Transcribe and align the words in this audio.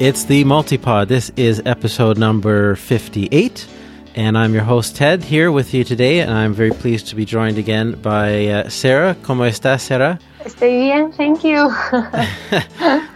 It's 0.00 0.24
the 0.24 0.44
Multipod. 0.44 1.08
This 1.08 1.30
is 1.36 1.60
episode 1.66 2.16
number 2.16 2.74
58. 2.74 3.68
And 4.14 4.38
I'm 4.38 4.54
your 4.54 4.62
host, 4.62 4.96
Ted, 4.96 5.22
here 5.22 5.52
with 5.52 5.74
you 5.74 5.84
today. 5.84 6.20
And 6.20 6.30
I'm 6.30 6.54
very 6.54 6.70
pleased 6.70 7.08
to 7.08 7.16
be 7.16 7.26
joined 7.26 7.58
again 7.58 8.00
by 8.00 8.46
uh, 8.46 8.70
Sarah. 8.70 9.14
¿Cómo 9.20 9.46
estás, 9.46 9.82
Sarah? 9.82 10.18
Estoy 10.44 10.70
bien, 10.78 11.12
thank 11.12 11.44
you. 11.44 11.68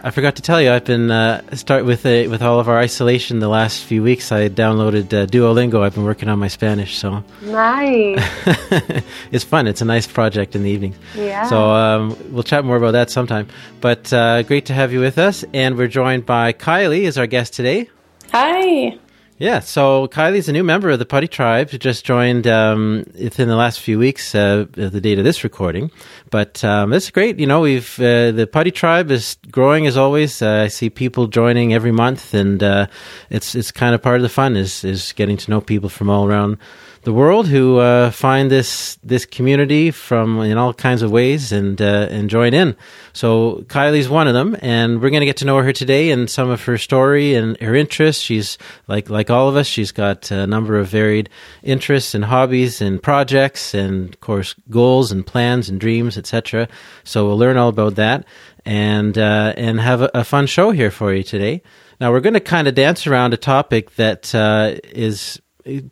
I 0.03 0.11
forgot 0.11 0.35
to 0.35 0.43
tell 0.43 0.61
you, 0.61 0.71
I've 0.71 0.85
been 0.85 1.09
uh, 1.09 1.55
start 1.55 1.83
with 1.83 2.05
uh, 2.05 2.29
with 2.29 2.43
all 2.43 2.59
of 2.59 2.69
our 2.69 2.77
isolation 2.77 3.39
the 3.39 3.47
last 3.47 3.83
few 3.83 4.03
weeks. 4.03 4.31
I 4.31 4.47
downloaded 4.47 5.11
uh, 5.11 5.25
Duolingo. 5.25 5.81
I've 5.81 5.95
been 5.95 6.03
working 6.03 6.29
on 6.29 6.37
my 6.37 6.47
Spanish, 6.47 6.97
so 6.99 7.23
nice. 7.41 8.23
it's 9.31 9.43
fun. 9.43 9.65
It's 9.65 9.81
a 9.81 9.85
nice 9.85 10.05
project 10.05 10.55
in 10.55 10.61
the 10.61 10.69
evening. 10.69 10.93
Yeah. 11.15 11.47
So 11.47 11.71
um, 11.71 12.15
we'll 12.31 12.43
chat 12.43 12.63
more 12.63 12.77
about 12.77 12.91
that 12.91 13.09
sometime. 13.09 13.47
But 13.81 14.13
uh, 14.13 14.43
great 14.43 14.67
to 14.67 14.73
have 14.73 14.93
you 14.93 14.99
with 14.99 15.17
us, 15.17 15.43
and 15.51 15.77
we're 15.77 15.87
joined 15.87 16.27
by 16.27 16.53
Kylie 16.53 17.07
as 17.07 17.17
our 17.17 17.27
guest 17.27 17.53
today. 17.53 17.89
Hi. 18.33 18.99
Yeah, 19.37 19.59
so 19.59 20.07
Kylie's 20.07 20.47
a 20.47 20.53
new 20.53 20.63
member 20.63 20.89
of 20.89 20.97
the 20.97 21.05
Putty 21.05 21.27
Tribe 21.27 21.69
who 21.69 21.77
just 21.77 22.05
joined 22.05 22.47
um, 22.47 23.03
within 23.21 23.49
the 23.49 23.57
last 23.57 23.81
few 23.81 23.99
weeks, 23.99 24.33
uh, 24.33 24.65
the 24.71 25.01
date 25.01 25.19
of 25.19 25.25
this 25.25 25.43
recording. 25.43 25.91
But 26.29 26.63
um, 26.63 26.93
it's 26.93 27.11
great. 27.11 27.37
You 27.37 27.45
know, 27.45 27.59
we've 27.59 27.99
uh, 27.99 28.31
the 28.31 28.47
Putty 28.49 28.71
Tribe 28.71 29.11
is 29.11 29.35
growing 29.51 29.87
as 29.87 29.97
always. 29.97 30.41
Uh, 30.41 30.63
I 30.63 30.67
see 30.69 30.89
people 30.89 31.27
joining 31.27 31.73
every 31.73 31.91
month, 31.91 32.33
and 32.33 32.63
uh, 32.63 32.87
it's 33.29 33.55
it's 33.55 33.73
kind 33.73 33.93
of 33.93 34.01
part 34.01 34.15
of 34.15 34.21
the 34.21 34.29
fun 34.29 34.55
is 34.55 34.85
is 34.85 35.11
getting 35.11 35.35
to 35.35 35.51
know 35.51 35.59
people 35.59 35.89
from 35.89 36.09
all 36.09 36.25
around 36.25 36.57
the 37.05 37.13
world 37.13 37.47
who 37.47 37.77
uh, 37.77 38.09
find 38.09 38.49
this 38.49 38.97
this 39.03 39.25
community 39.25 39.91
from 39.91 40.41
in 40.41 40.57
all 40.57 40.73
kinds 40.73 41.03
of 41.03 41.11
ways 41.11 41.51
and 41.51 41.79
uh, 41.79 42.07
and 42.09 42.29
join 42.31 42.53
in. 42.53 42.75
So 43.13 43.63
Kylie's 43.67 44.09
one 44.09 44.27
of 44.27 44.33
them, 44.33 44.57
and 44.61 44.99
we're 45.01 45.11
going 45.11 45.21
to 45.21 45.27
get 45.27 45.37
to 45.37 45.45
know 45.45 45.57
her 45.61 45.71
today 45.71 46.09
and 46.09 46.29
some 46.29 46.49
of 46.49 46.63
her 46.63 46.79
story 46.79 47.35
and 47.35 47.57
her 47.61 47.75
interests. 47.75 48.23
She's 48.23 48.57
like 48.87 49.09
like 49.09 49.29
all 49.29 49.47
of 49.47 49.55
us. 49.55 49.67
She's 49.67 49.91
got 49.91 50.31
a 50.31 50.47
number 50.47 50.77
of 50.77 50.87
varied 50.87 51.29
interests 51.61 52.15
and 52.15 52.25
hobbies 52.25 52.81
and 52.81 53.01
projects, 53.01 53.75
and 53.75 54.13
of 54.13 54.19
course 54.19 54.55
goals 54.71 55.11
and 55.11 55.25
plans 55.25 55.69
and 55.69 55.79
dreams, 55.79 56.17
etc. 56.17 56.67
So 57.03 57.27
we'll 57.27 57.37
learn 57.37 57.57
all 57.57 57.69
about 57.69 57.95
that 57.95 58.25
and 58.65 59.15
uh, 59.15 59.53
and 59.55 59.79
have 59.79 60.01
a, 60.01 60.09
a, 60.15 60.23
fun 60.23 60.47
show 60.47 60.71
here 60.71 60.89
for 60.89 61.13
you 61.13 61.21
today. 61.21 61.61
Now 62.01 62.11
we're 62.11 62.19
going 62.19 62.33
to 62.33 62.39
kind 62.39 62.67
of 62.67 62.73
dance 62.73 63.05
around 63.05 63.33
a 63.35 63.37
topic 63.37 63.95
that 63.95 64.33
uh, 64.33 64.75
is 64.83 65.39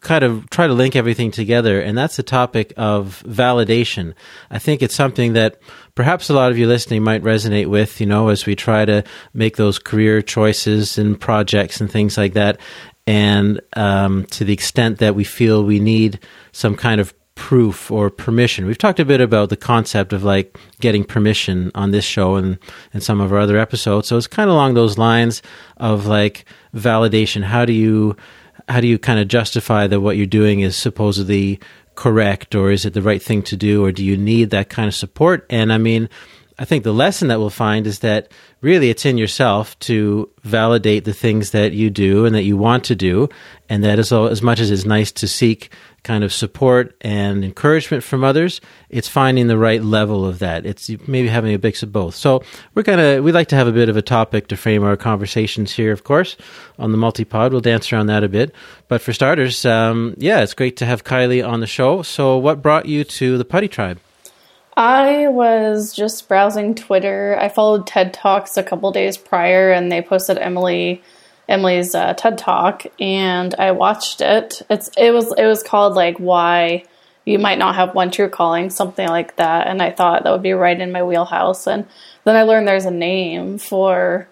kind 0.02 0.23
of 0.23 0.49
try 0.49 0.67
to 0.67 0.73
link 0.73 0.95
everything 0.95 1.31
together, 1.31 1.81
and 1.81 1.97
that's 1.97 2.16
the 2.16 2.23
topic 2.23 2.73
of 2.77 3.23
validation. 3.25 4.13
I 4.52 4.59
think 4.59 4.81
it's 4.81 4.95
something 4.95 5.33
that 5.33 5.59
perhaps 5.95 6.29
a 6.29 6.33
lot 6.33 6.52
of 6.52 6.57
you 6.57 6.67
listening 6.67 7.03
might 7.03 7.23
resonate 7.23 7.67
with, 7.67 7.99
you 7.99 8.05
know, 8.05 8.29
as 8.29 8.45
we 8.45 8.55
try 8.55 8.85
to 8.85 9.03
make 9.33 9.57
those 9.57 9.79
career 9.79 10.21
choices 10.21 10.97
and 10.97 11.19
projects 11.19 11.81
and 11.81 11.91
things 11.91 12.17
like 12.17 12.33
that. 12.33 12.59
And 13.07 13.59
um, 13.75 14.25
to 14.27 14.45
the 14.45 14.53
extent 14.53 14.99
that 14.99 15.16
we 15.16 15.23
feel 15.23 15.63
we 15.63 15.79
need 15.79 16.19
some 16.51 16.75
kind 16.75 17.01
of 17.01 17.13
proof 17.35 17.89
or 17.89 18.11
permission. 18.11 18.67
We've 18.67 18.77
talked 18.77 18.99
a 18.99 19.05
bit 19.05 19.19
about 19.19 19.49
the 19.49 19.57
concept 19.57 20.13
of 20.13 20.23
like 20.23 20.57
getting 20.79 21.03
permission 21.03 21.71
on 21.73 21.89
this 21.89 22.05
show 22.05 22.35
and, 22.35 22.59
and 22.94 23.01
some 23.01 23.19
of 23.19 23.33
our 23.33 23.39
other 23.39 23.57
episodes. 23.57 24.07
So 24.07 24.17
it's 24.17 24.27
kind 24.27 24.49
of 24.49 24.55
along 24.55 24.75
those 24.75 24.99
lines 24.99 25.41
of 25.77 26.05
like 26.05 26.45
validation. 26.75 27.44
How 27.44 27.66
do 27.66 27.73
you 27.73 28.16
how 28.67 28.80
do 28.80 28.88
you 28.88 28.97
kind 28.97 29.19
of 29.19 29.28
justify 29.28 29.88
that 29.88 30.02
what 30.02 30.17
you're 30.17 30.25
doing 30.25 30.61
is 30.61 30.75
supposedly 30.75 31.59
correct 31.95 32.56
or 32.56 32.72
is 32.72 32.86
it 32.86 32.94
the 32.94 33.02
right 33.02 33.22
thing 33.22 33.44
to 33.44 33.56
do 33.56 33.86
or 33.86 33.92
do 33.92 34.03
you 34.03 34.17
need 34.17 34.50
that 34.50 34.69
kind 34.69 34.88
of 34.88 34.95
support? 34.95 35.45
And 35.50 35.72
i 35.72 35.78
mean 35.78 36.09
i 36.59 36.65
think 36.65 36.83
the 36.83 36.94
lesson 36.94 37.28
that 37.28 37.39
we'll 37.39 37.50
find 37.50 37.88
is 37.88 38.00
that 38.00 38.31
really 38.61 38.89
it's 38.89 39.05
in 39.05 39.17
yourself 39.17 39.78
to 39.79 40.29
validate 40.41 41.05
the 41.05 41.13
things 41.13 41.51
that 41.51 41.73
you 41.73 41.89
do 41.89 42.25
and 42.25 42.35
that 42.35 42.44
you 42.44 42.57
want 42.57 42.83
to 42.83 42.95
do 42.95 43.28
and 43.69 43.83
that 43.83 44.00
as, 44.00 44.11
as 44.11 44.41
much 44.41 44.59
as 44.59 44.72
it's 44.72 44.85
nice 44.85 45.11
to 45.11 45.28
seek 45.28 45.72
kind 46.03 46.23
of 46.23 46.33
support 46.33 46.95
and 47.01 47.44
encouragement 47.44 48.03
from 48.03 48.23
others, 48.23 48.59
it's 48.89 49.07
finding 49.07 49.47
the 49.47 49.57
right 49.57 49.81
level 49.81 50.25
of 50.25 50.39
that. 50.39 50.66
It's 50.66 50.89
maybe 51.07 51.29
having 51.29 51.53
a 51.53 51.57
mix 51.57 51.81
of 51.81 51.91
both. 51.91 52.16
So 52.16 52.44
we're 52.75 52.83
gonna 52.83 53.22
we 53.22 53.31
like 53.31 53.47
to 53.49 53.55
have 53.55 53.67
a 53.67 53.72
bit 53.72 53.89
of 53.89 53.97
a 53.97 54.01
topic 54.01 54.47
to 54.49 54.57
frame 54.57 54.83
our 54.83 54.97
conversations 54.97 55.72
here, 55.72 55.91
of 55.91 56.03
course, 56.03 56.35
on 56.78 56.91
the 56.91 56.97
multipod. 56.97 57.51
We'll 57.51 57.61
dance 57.61 57.91
around 57.91 58.07
that 58.07 58.23
a 58.23 58.29
bit. 58.29 58.53
But 58.88 59.01
for 59.01 59.13
starters, 59.13 59.66
um, 59.66 60.16
yeah, 60.17 60.41
it's 60.41 60.53
great 60.53 60.78
to 60.78 60.85
have 60.85 61.03
Kylie 61.03 61.47
on 61.47 61.61
the 61.61 61.67
show. 61.67 62.01
So 62.01 62.38
what 62.38 62.61
brought 62.61 62.85
you 62.85 63.03
to 63.03 63.38
the 63.38 63.45
Putty 63.45 63.69
Tribe? 63.69 63.99
I 64.75 65.28
was 65.28 65.94
just 65.94 66.28
browsing 66.28 66.75
Twitter. 66.75 67.38
I 67.39 67.50
followed 67.50 67.85
TED 67.85 68.13
Talks 68.13 68.57
a 68.57 68.63
couple 68.63 68.91
days 68.91 69.17
prior, 69.17 69.72
and 69.72 69.91
they 69.91 70.01
posted 70.01 70.38
Emily 70.38 71.03
Emily's 71.47 71.94
uh, 71.94 72.13
TED 72.13 72.38
Talk, 72.38 72.85
and 73.00 73.53
I 73.56 73.72
watched 73.72 74.22
it. 74.22 74.61
It's 74.69 74.89
it 74.97 75.11
was 75.11 75.34
it 75.38 75.45
was 75.45 75.61
called 75.61 75.94
like 75.94 76.17
why 76.17 76.85
you 77.25 77.39
might 77.39 77.57
not 77.57 77.75
have 77.75 77.95
one 77.95 78.11
true 78.11 78.29
calling, 78.29 78.69
something 78.69 79.07
like 79.07 79.35
that. 79.38 79.67
And 79.67 79.81
I 79.81 79.91
thought 79.91 80.23
that 80.23 80.31
would 80.31 80.41
be 80.41 80.53
right 80.53 80.79
in 80.79 80.91
my 80.91 81.03
wheelhouse. 81.03 81.67
And 81.67 81.85
then 82.25 82.35
I 82.35 82.44
learned 82.44 82.67
there's 82.67 82.85
a 82.85 82.91
name 82.91 83.57
for 83.57 84.28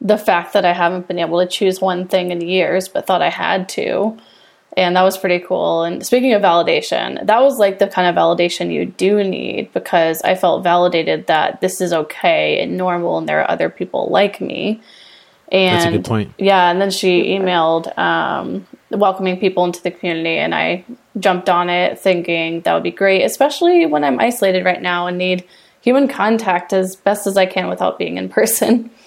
the 0.00 0.16
fact 0.16 0.54
that 0.54 0.64
I 0.64 0.72
haven't 0.72 1.08
been 1.08 1.18
able 1.18 1.40
to 1.40 1.46
choose 1.46 1.80
one 1.80 2.08
thing 2.08 2.30
in 2.30 2.40
years, 2.40 2.88
but 2.88 3.06
thought 3.06 3.20
I 3.20 3.28
had 3.28 3.68
to. 3.70 4.16
And 4.76 4.94
that 4.94 5.02
was 5.02 5.18
pretty 5.18 5.44
cool. 5.44 5.82
And 5.82 6.06
speaking 6.06 6.32
of 6.32 6.42
validation, 6.42 7.26
that 7.26 7.42
was 7.42 7.58
like 7.58 7.80
the 7.80 7.88
kind 7.88 8.08
of 8.08 8.14
validation 8.14 8.72
you 8.72 8.86
do 8.86 9.24
need 9.24 9.72
because 9.72 10.22
I 10.22 10.36
felt 10.36 10.62
validated 10.62 11.26
that 11.26 11.60
this 11.60 11.80
is 11.80 11.92
okay 11.92 12.60
and 12.60 12.76
normal 12.76 13.18
and 13.18 13.28
there 13.28 13.40
are 13.40 13.50
other 13.50 13.68
people 13.68 14.08
like 14.10 14.40
me. 14.40 14.80
And 15.50 15.76
That's 15.76 15.86
a 15.86 15.98
good 15.98 16.04
point. 16.04 16.34
Yeah, 16.38 16.70
and 16.70 16.80
then 16.80 16.90
she 16.90 17.24
emailed 17.24 17.96
um, 17.98 18.66
welcoming 18.90 19.40
people 19.40 19.64
into 19.64 19.82
the 19.82 19.90
community, 19.90 20.38
and 20.38 20.54
I 20.54 20.84
jumped 21.18 21.48
on 21.48 21.68
it 21.68 21.98
thinking 21.98 22.60
that 22.60 22.72
would 22.72 22.84
be 22.84 22.92
great, 22.92 23.24
especially 23.24 23.84
when 23.86 24.04
I'm 24.04 24.20
isolated 24.20 24.64
right 24.64 24.80
now 24.80 25.08
and 25.08 25.18
need 25.18 25.44
human 25.80 26.06
contact 26.06 26.72
as 26.72 26.94
best 26.94 27.26
as 27.26 27.36
I 27.36 27.46
can 27.46 27.68
without 27.68 27.98
being 27.98 28.16
in 28.16 28.28
person. 28.28 28.90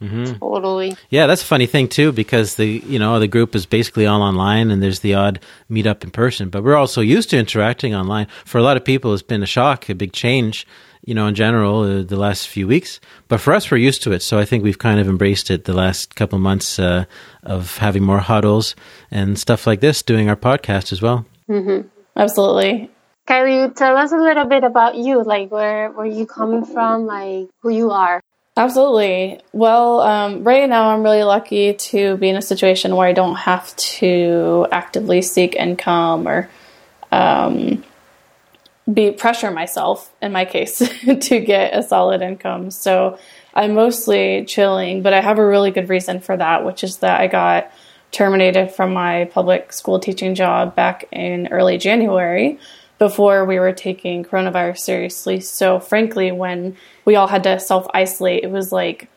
Mm-hmm. 0.00 0.38
Totally. 0.38 0.96
Yeah, 1.10 1.26
that's 1.26 1.42
a 1.42 1.46
funny 1.46 1.66
thing 1.66 1.88
too, 1.88 2.12
because 2.12 2.54
the 2.54 2.66
you 2.66 2.98
know 2.98 3.18
the 3.18 3.28
group 3.28 3.54
is 3.54 3.66
basically 3.66 4.06
all 4.06 4.22
online, 4.22 4.70
and 4.70 4.82
there's 4.82 5.00
the 5.00 5.14
odd 5.14 5.40
meet 5.68 5.86
up 5.86 6.04
in 6.04 6.10
person. 6.10 6.48
But 6.48 6.64
we're 6.64 6.76
also 6.76 7.00
used 7.00 7.30
to 7.30 7.38
interacting 7.38 7.94
online. 7.94 8.26
For 8.44 8.58
a 8.58 8.62
lot 8.62 8.76
of 8.76 8.84
people, 8.84 9.12
it's 9.12 9.22
been 9.22 9.42
a 9.42 9.46
shock, 9.46 9.88
a 9.88 9.94
big 9.94 10.12
change 10.12 10.66
you 11.04 11.14
know, 11.14 11.26
in 11.26 11.34
general, 11.34 11.82
uh, 11.82 12.02
the 12.02 12.16
last 12.16 12.48
few 12.48 12.66
weeks. 12.66 13.00
But 13.28 13.40
for 13.40 13.52
us, 13.52 13.70
we're 13.70 13.78
used 13.78 14.02
to 14.02 14.12
it. 14.12 14.22
So 14.22 14.38
I 14.38 14.44
think 14.44 14.62
we've 14.62 14.78
kind 14.78 15.00
of 15.00 15.08
embraced 15.08 15.50
it 15.50 15.64
the 15.64 15.72
last 15.72 16.14
couple 16.14 16.38
months 16.38 16.78
uh, 16.78 17.04
of 17.42 17.78
having 17.78 18.02
more 18.02 18.18
huddles 18.18 18.76
and 19.10 19.38
stuff 19.38 19.66
like 19.66 19.80
this, 19.80 20.02
doing 20.02 20.28
our 20.28 20.36
podcast 20.36 20.92
as 20.92 21.00
well. 21.00 21.24
Mm-hmm. 21.48 21.88
Absolutely. 22.16 22.90
Kylie, 23.26 23.74
tell 23.74 23.96
us 23.96 24.12
a 24.12 24.16
little 24.16 24.46
bit 24.46 24.64
about 24.64 24.96
you, 24.96 25.22
like 25.22 25.50
where 25.50 25.90
where 25.90 26.06
you 26.06 26.26
coming 26.26 26.64
from, 26.64 27.06
like 27.06 27.48
who 27.60 27.70
you 27.70 27.90
are. 27.90 28.20
Absolutely. 28.56 29.40
Well, 29.52 30.00
um, 30.00 30.44
right 30.44 30.68
now 30.68 30.90
I'm 30.90 31.02
really 31.02 31.22
lucky 31.22 31.74
to 31.74 32.16
be 32.16 32.28
in 32.28 32.36
a 32.36 32.42
situation 32.42 32.96
where 32.96 33.06
I 33.06 33.12
don't 33.12 33.36
have 33.36 33.74
to 33.76 34.66
actively 34.72 35.22
seek 35.22 35.54
income 35.54 36.26
or 36.26 36.50
um, 37.12 37.84
be 38.92 39.12
pressure 39.12 39.50
myself 39.50 40.12
in 40.20 40.32
my 40.32 40.44
case 40.44 40.78
to 41.04 41.40
get 41.40 41.74
a 41.74 41.82
solid 41.82 42.22
income. 42.22 42.70
So 42.70 43.18
I'm 43.54 43.74
mostly 43.74 44.44
chilling, 44.46 45.02
but 45.02 45.12
I 45.12 45.20
have 45.20 45.38
a 45.38 45.46
really 45.46 45.70
good 45.70 45.88
reason 45.88 46.20
for 46.20 46.36
that, 46.36 46.64
which 46.64 46.84
is 46.84 46.98
that 46.98 47.20
I 47.20 47.28
got 47.28 47.70
terminated 48.10 48.72
from 48.72 48.92
my 48.92 49.26
public 49.26 49.72
school 49.72 50.00
teaching 50.00 50.34
job 50.34 50.74
back 50.74 51.06
in 51.12 51.48
early 51.48 51.78
January 51.78 52.58
before 52.98 53.44
we 53.44 53.58
were 53.58 53.72
taking 53.72 54.24
coronavirus 54.24 54.78
seriously. 54.78 55.40
So 55.40 55.80
frankly, 55.80 56.32
when 56.32 56.76
we 57.10 57.16
all 57.16 57.26
had 57.26 57.42
to 57.42 57.58
self 57.58 57.88
isolate, 57.92 58.44
it 58.44 58.52
was 58.52 58.70
like 58.70 59.08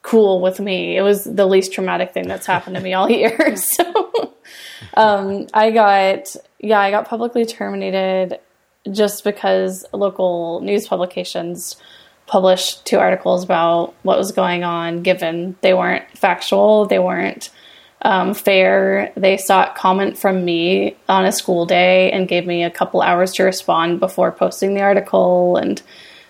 cool 0.00 0.40
with 0.40 0.58
me. 0.58 0.96
It 0.96 1.02
was 1.02 1.24
the 1.24 1.44
least 1.44 1.74
traumatic 1.74 2.14
thing 2.14 2.26
that's 2.26 2.46
happened 2.46 2.76
to 2.76 2.82
me 2.82 2.94
all 2.94 3.10
year. 3.10 3.54
So 3.56 4.32
um, 4.94 5.46
I 5.52 5.70
got 5.70 6.34
yeah, 6.60 6.80
I 6.80 6.90
got 6.90 7.06
publicly 7.06 7.44
terminated 7.44 8.38
just 8.90 9.22
because 9.22 9.84
local 9.92 10.62
news 10.62 10.88
publications 10.88 11.76
published 12.26 12.86
two 12.86 12.98
articles 12.98 13.44
about 13.44 13.94
what 14.02 14.16
was 14.16 14.32
going 14.32 14.64
on, 14.64 15.02
given 15.02 15.56
they 15.60 15.74
weren't 15.74 16.04
factual, 16.16 16.86
they 16.86 16.98
weren't 16.98 17.50
um, 18.00 18.32
fair. 18.32 19.12
They 19.14 19.36
sought 19.36 19.74
comment 19.74 20.16
from 20.16 20.42
me 20.42 20.96
on 21.06 21.26
a 21.26 21.32
school 21.32 21.66
day 21.66 22.10
and 22.12 22.26
gave 22.28 22.46
me 22.46 22.64
a 22.64 22.70
couple 22.70 23.02
hours 23.02 23.32
to 23.32 23.44
respond 23.44 24.00
before 24.00 24.32
posting 24.32 24.72
the 24.72 24.80
article. 24.80 25.58
And 25.58 25.82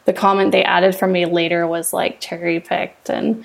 the 0.06 0.12
comment 0.12 0.52
they 0.52 0.64
added 0.64 0.96
from 0.96 1.12
me 1.12 1.26
later 1.26 1.66
was 1.66 1.92
like 1.92 2.20
cherry 2.20 2.60
picked. 2.60 3.10
And 3.10 3.44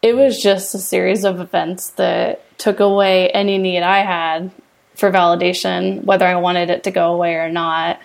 it 0.00 0.16
was 0.16 0.40
just 0.40 0.74
a 0.74 0.78
series 0.78 1.24
of 1.24 1.40
events 1.40 1.90
that 1.90 2.58
took 2.58 2.80
away 2.80 3.28
any 3.28 3.58
need 3.58 3.82
I 3.82 3.98
had 3.98 4.50
for 4.94 5.10
validation, 5.10 6.04
whether 6.04 6.26
I 6.26 6.36
wanted 6.36 6.70
it 6.70 6.84
to 6.84 6.90
go 6.90 7.12
away 7.12 7.34
or 7.34 7.50
not. 7.50 8.00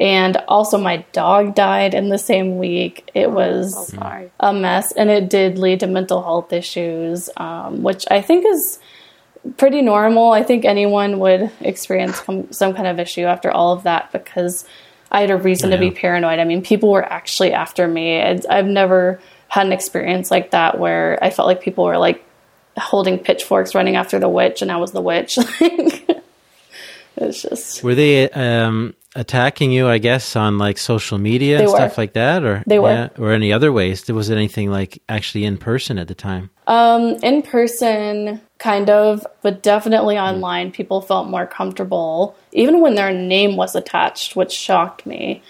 And 0.00 0.36
also, 0.48 0.78
my 0.78 1.04
dog 1.12 1.54
died 1.54 1.94
in 1.94 2.08
the 2.08 2.18
same 2.18 2.58
week. 2.58 3.08
It 3.14 3.30
was 3.30 3.88
sorry. 3.88 4.32
a 4.40 4.52
mess, 4.52 4.90
and 4.92 5.10
it 5.10 5.30
did 5.30 5.58
lead 5.58 5.80
to 5.80 5.86
mental 5.86 6.22
health 6.22 6.52
issues, 6.52 7.30
um, 7.36 7.82
which 7.82 8.04
I 8.10 8.20
think 8.20 8.44
is 8.44 8.80
pretty 9.58 9.80
normal. 9.80 10.32
I 10.32 10.42
think 10.42 10.64
anyone 10.64 11.20
would 11.20 11.52
experience 11.60 12.20
some 12.50 12.74
kind 12.74 12.86
of 12.86 12.98
issue 12.98 13.24
after 13.24 13.50
all 13.50 13.72
of 13.72 13.84
that 13.84 14.10
because 14.10 14.64
I 15.12 15.20
had 15.20 15.30
a 15.30 15.36
reason 15.36 15.70
to 15.70 15.78
be 15.78 15.90
paranoid. 15.90 16.38
I 16.38 16.44
mean, 16.44 16.62
people 16.62 16.90
were 16.90 17.04
actually 17.04 17.52
after 17.52 17.86
me. 17.86 18.20
I'd, 18.20 18.46
I've 18.46 18.66
never 18.66 19.20
had 19.48 19.66
an 19.66 19.72
experience 19.72 20.30
like 20.30 20.52
that 20.52 20.80
where 20.80 21.22
I 21.22 21.28
felt 21.28 21.46
like 21.46 21.60
people 21.60 21.84
were 21.84 21.98
like 21.98 22.24
holding 22.78 23.18
pitchforks 23.18 23.74
running 23.74 23.94
after 23.94 24.18
the 24.18 24.28
witch, 24.28 24.62
and 24.62 24.72
I 24.72 24.78
was 24.78 24.92
the 24.92 25.02
witch. 25.02 25.38
it's 27.16 27.42
just 27.42 27.82
Were 27.84 27.94
they 27.94 28.28
um, 28.30 28.94
attacking 29.14 29.70
you? 29.72 29.88
I 29.88 29.98
guess 29.98 30.36
on 30.36 30.58
like 30.58 30.78
social 30.78 31.18
media 31.18 31.58
They 31.58 31.64
and 31.64 31.72
were. 31.72 31.78
stuff 31.78 31.98
like 31.98 32.12
that, 32.14 32.42
or 32.44 32.62
They 32.66 32.78
were. 32.78 33.10
or 33.18 33.32
any 33.32 33.52
other 33.52 33.72
ways? 33.72 34.04
There 34.04 34.14
Was 34.16 34.30
it 34.30 34.36
anything 34.36 34.70
like 34.70 35.02
actually 35.08 35.44
in 35.44 35.56
person 35.58 35.98
at 35.98 36.08
the 36.08 36.14
time? 36.14 36.50
Um, 36.66 37.16
in 37.22 37.42
person, 37.42 38.40
kind 38.58 38.88
of, 38.88 39.26
but 39.42 39.62
definitely 39.62 40.16
online, 40.16 40.70
people 40.70 41.00
felt 41.00 41.28
more 41.28 41.44
comfortable, 41.46 42.36
even 42.52 42.80
when 42.80 42.94
their 42.94 43.12
name 43.12 43.56
was 43.56 43.74
attached, 43.74 44.36
which 44.36 44.52
shocked 44.52 45.04
me, 45.04 45.42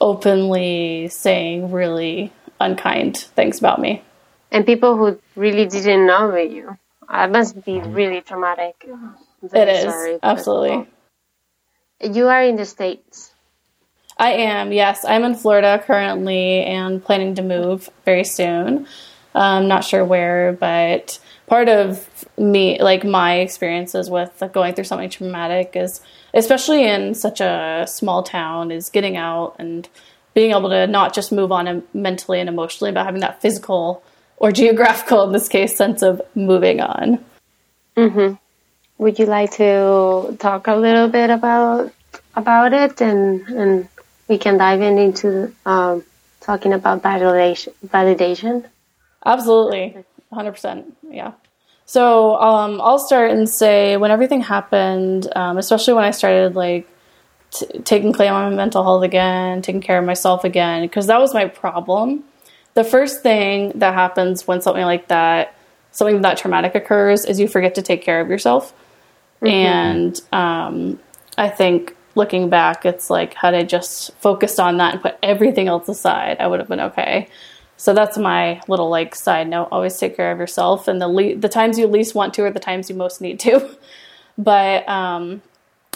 openly 0.00 1.08
saying 1.08 1.70
really 1.72 2.32
unkind 2.60 3.16
things 3.36 3.58
about 3.58 3.80
me. 3.80 4.02
And 4.50 4.66
people 4.66 4.96
who 4.96 5.18
really 5.34 5.66
didn't 5.66 6.06
know 6.06 6.36
you. 6.36 6.76
That 7.10 7.30
must 7.32 7.64
be 7.64 7.80
really 7.80 8.20
traumatic. 8.20 8.74
I'm 8.86 9.16
It 9.42 9.50
very 9.50 9.70
is, 9.72 9.84
sorry 9.84 10.12
for- 10.14 10.20
absolutely. 10.22 10.86
You 12.02 12.28
are 12.28 12.42
in 12.42 12.56
the 12.56 12.64
States. 12.64 13.32
I 14.18 14.32
am, 14.32 14.72
yes. 14.72 15.04
I'm 15.04 15.24
in 15.24 15.34
Florida 15.34 15.82
currently 15.84 16.64
and 16.64 17.02
planning 17.02 17.34
to 17.36 17.42
move 17.42 17.88
very 18.04 18.24
soon. 18.24 18.86
I'm 19.34 19.68
not 19.68 19.84
sure 19.84 20.04
where, 20.04 20.52
but 20.52 21.18
part 21.46 21.68
of 21.68 22.26
me, 22.36 22.80
like 22.80 23.04
my 23.04 23.36
experiences 23.36 24.10
with 24.10 24.42
going 24.52 24.74
through 24.74 24.84
something 24.84 25.08
traumatic 25.10 25.72
is, 25.74 26.00
especially 26.34 26.84
in 26.84 27.14
such 27.14 27.40
a 27.40 27.86
small 27.88 28.22
town, 28.22 28.70
is 28.70 28.90
getting 28.90 29.16
out 29.16 29.56
and 29.58 29.88
being 30.34 30.50
able 30.50 30.68
to 30.68 30.86
not 30.86 31.14
just 31.14 31.32
move 31.32 31.52
on 31.52 31.82
mentally 31.94 32.40
and 32.40 32.48
emotionally, 32.48 32.92
but 32.92 33.04
having 33.04 33.20
that 33.20 33.40
physical 33.40 34.02
or 34.36 34.50
geographical, 34.52 35.24
in 35.24 35.32
this 35.32 35.48
case, 35.48 35.76
sense 35.76 36.02
of 36.02 36.20
moving 36.34 36.80
on. 36.80 37.24
Mm-hmm. 37.96 38.34
Would 39.02 39.18
you 39.18 39.26
like 39.26 39.50
to 39.58 40.36
talk 40.38 40.68
a 40.68 40.76
little 40.76 41.08
bit 41.08 41.28
about 41.28 41.92
about 42.36 42.72
it, 42.72 43.00
and 43.00 43.40
and 43.48 43.88
we 44.28 44.38
can 44.38 44.58
dive 44.58 44.80
in 44.80 44.96
into 44.96 45.52
um, 45.66 46.04
talking 46.40 46.72
about 46.72 47.02
validation? 47.02 47.74
Validation. 47.84 48.64
Absolutely, 49.26 50.04
100%. 50.32 50.84
Yeah. 51.10 51.32
So 51.84 52.36
um, 52.36 52.80
I'll 52.80 53.00
start 53.00 53.32
and 53.32 53.48
say 53.48 53.96
when 53.96 54.12
everything 54.12 54.40
happened, 54.40 55.26
um, 55.34 55.58
especially 55.58 55.94
when 55.94 56.04
I 56.04 56.12
started 56.12 56.54
like 56.54 56.88
t- 57.50 57.80
taking 57.80 58.12
claim 58.12 58.32
on 58.32 58.52
my 58.52 58.56
mental 58.56 58.84
health 58.84 59.02
again, 59.02 59.62
taking 59.62 59.80
care 59.80 59.98
of 59.98 60.04
myself 60.04 60.44
again, 60.44 60.82
because 60.82 61.08
that 61.08 61.18
was 61.18 61.34
my 61.34 61.46
problem. 61.46 62.22
The 62.74 62.84
first 62.84 63.24
thing 63.24 63.72
that 63.80 63.94
happens 63.94 64.46
when 64.46 64.60
something 64.60 64.84
like 64.84 65.08
that, 65.08 65.56
something 65.90 66.22
that 66.22 66.38
traumatic 66.38 66.76
occurs, 66.76 67.24
is 67.24 67.40
you 67.40 67.48
forget 67.48 67.74
to 67.74 67.82
take 67.82 68.02
care 68.02 68.20
of 68.20 68.28
yourself. 68.28 68.72
And 69.50 70.20
um, 70.32 71.00
I 71.36 71.48
think 71.48 71.96
looking 72.14 72.48
back, 72.48 72.84
it's 72.84 73.10
like 73.10 73.34
had 73.34 73.54
I 73.54 73.62
just 73.62 74.14
focused 74.16 74.60
on 74.60 74.76
that 74.78 74.94
and 74.94 75.02
put 75.02 75.16
everything 75.22 75.68
else 75.68 75.88
aside, 75.88 76.38
I 76.40 76.46
would 76.46 76.60
have 76.60 76.68
been 76.68 76.80
okay. 76.80 77.28
So 77.76 77.94
that's 77.94 78.16
my 78.16 78.60
little 78.68 78.88
like 78.88 79.14
side 79.14 79.48
note. 79.48 79.68
Always 79.72 79.98
take 79.98 80.16
care 80.16 80.30
of 80.30 80.38
yourself, 80.38 80.86
and 80.86 81.00
the 81.00 81.08
le- 81.08 81.36
the 81.36 81.48
times 81.48 81.78
you 81.78 81.86
least 81.86 82.14
want 82.14 82.34
to 82.34 82.44
are 82.44 82.50
the 82.50 82.60
times 82.60 82.88
you 82.88 82.94
most 82.94 83.20
need 83.20 83.40
to. 83.40 83.76
but 84.38 84.88
um, 84.88 85.42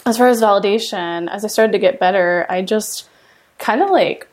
as 0.05 0.17
far 0.17 0.27
as 0.27 0.41
validation, 0.41 1.29
as 1.29 1.45
I 1.45 1.47
started 1.47 1.71
to 1.73 1.79
get 1.79 1.99
better, 1.99 2.45
I 2.49 2.61
just 2.61 3.09
kind 3.57 3.81
of 3.81 3.89
like 3.89 4.27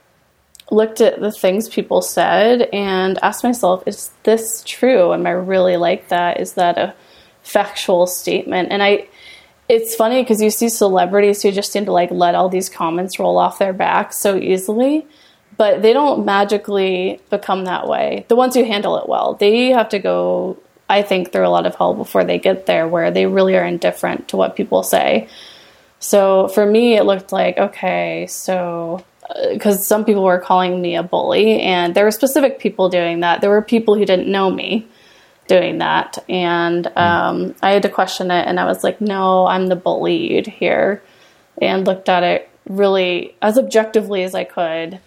looked 0.70 1.00
at 1.00 1.20
the 1.20 1.30
things 1.30 1.68
people 1.68 2.02
said 2.02 2.62
and 2.72 3.18
asked 3.22 3.44
myself, 3.44 3.82
is 3.86 4.10
this 4.22 4.62
true? 4.64 5.12
Am 5.12 5.26
I 5.26 5.30
really 5.30 5.76
like 5.76 6.08
that? 6.08 6.40
Is 6.40 6.54
that 6.54 6.78
a 6.78 6.94
factual 7.44 8.08
statement? 8.08 8.72
And 8.72 8.82
I, 8.82 9.06
it's 9.68 9.94
funny 9.94 10.22
because 10.22 10.42
you 10.42 10.50
see 10.50 10.68
celebrities 10.68 11.42
who 11.42 11.52
just 11.52 11.70
seem 11.70 11.84
to 11.84 11.92
like 11.92 12.10
let 12.10 12.34
all 12.34 12.48
these 12.48 12.68
comments 12.68 13.18
roll 13.18 13.38
off 13.38 13.58
their 13.58 13.72
back 13.72 14.12
so 14.12 14.36
easily, 14.36 15.06
but 15.56 15.82
they 15.82 15.92
don't 15.92 16.24
magically 16.24 17.20
become 17.30 17.64
that 17.64 17.86
way. 17.86 18.26
The 18.28 18.36
ones 18.36 18.54
who 18.54 18.64
handle 18.64 18.98
it 18.98 19.08
well, 19.08 19.34
they 19.34 19.68
have 19.68 19.90
to 19.90 19.98
go, 19.98 20.58
I 20.88 21.02
think, 21.02 21.32
through 21.32 21.46
a 21.46 21.48
lot 21.48 21.66
of 21.66 21.76
hell 21.76 21.94
before 21.94 22.24
they 22.24 22.38
get 22.38 22.66
there 22.66 22.88
where 22.88 23.10
they 23.10 23.26
really 23.26 23.56
are 23.56 23.64
indifferent 23.64 24.28
to 24.28 24.36
what 24.36 24.56
people 24.56 24.82
say. 24.82 25.28
So 25.98 26.48
for 26.48 26.66
me, 26.66 26.96
it 26.96 27.04
looked 27.04 27.32
like, 27.32 27.56
okay, 27.56 28.26
so 28.26 29.02
uh, 29.30 29.54
because 29.54 29.86
some 29.86 30.04
people 30.04 30.24
were 30.24 30.38
calling 30.38 30.82
me 30.82 30.96
a 30.96 31.02
bully, 31.02 31.62
and 31.62 31.94
there 31.94 32.04
were 32.04 32.10
specific 32.10 32.58
people 32.58 32.90
doing 32.90 33.20
that. 33.20 33.40
There 33.40 33.48
were 33.48 33.62
people 33.62 33.94
who 33.94 34.04
didn't 34.04 34.30
know 34.30 34.50
me 34.50 34.86
doing 35.46 35.78
that, 35.78 36.18
and 36.28 36.86
um, 36.96 37.54
I 37.62 37.72
had 37.72 37.82
to 37.82 37.88
question 37.88 38.30
it. 38.30 38.46
And 38.46 38.58
I 38.58 38.64
was 38.64 38.82
like, 38.82 39.00
no, 39.00 39.46
I'm 39.46 39.66
the 39.66 39.76
bullied 39.76 40.46
here, 40.46 41.02
and 41.60 41.86
looked 41.86 42.08
at 42.08 42.22
it 42.22 42.50
really 42.68 43.34
as 43.42 43.58
objectively 43.58 44.22
as 44.22 44.34
I 44.34 44.44
could, 44.44 44.98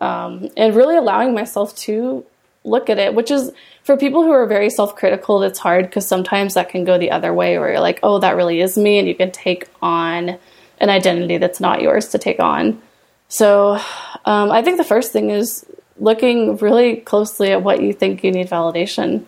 um, 0.00 0.50
and 0.56 0.74
really 0.76 0.96
allowing 0.96 1.34
myself 1.34 1.74
to 1.76 2.24
look 2.64 2.90
at 2.90 2.98
it, 2.98 3.14
which 3.14 3.30
is 3.30 3.50
for 3.82 3.96
people 3.96 4.22
who 4.22 4.30
are 4.30 4.46
very 4.46 4.70
self 4.70 4.94
critical, 4.94 5.38
that's 5.38 5.58
hard 5.58 5.86
because 5.86 6.06
sometimes 6.06 6.54
that 6.54 6.68
can 6.68 6.84
go 6.84 6.98
the 6.98 7.10
other 7.10 7.32
way 7.32 7.58
where 7.58 7.70
you're 7.70 7.80
like, 7.80 8.00
oh, 8.02 8.18
that 8.18 8.36
really 8.36 8.60
is 8.60 8.76
me, 8.76 8.98
and 8.98 9.08
you 9.08 9.14
can 9.14 9.30
take 9.30 9.68
on 9.80 10.38
an 10.80 10.90
identity 10.90 11.38
that's 11.38 11.60
not 11.60 11.82
yours 11.82 12.08
to 12.08 12.18
take 12.18 12.40
on. 12.40 12.80
So 13.28 13.80
um, 14.24 14.50
I 14.50 14.62
think 14.62 14.76
the 14.76 14.84
first 14.84 15.12
thing 15.12 15.30
is 15.30 15.66
looking 15.98 16.56
really 16.58 16.96
closely 16.96 17.50
at 17.50 17.62
what 17.62 17.82
you 17.82 17.92
think 17.92 18.22
you 18.22 18.30
need 18.30 18.48
validation 18.48 19.24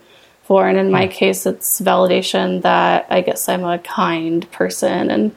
for. 0.50 0.66
And 0.66 0.76
in 0.76 0.90
my 0.90 1.06
hmm. 1.06 1.12
case, 1.12 1.46
it's 1.46 1.80
validation 1.80 2.62
that 2.62 3.06
I 3.08 3.20
guess 3.20 3.48
I'm 3.48 3.62
a 3.62 3.78
kind 3.78 4.50
person 4.50 5.08
and 5.08 5.30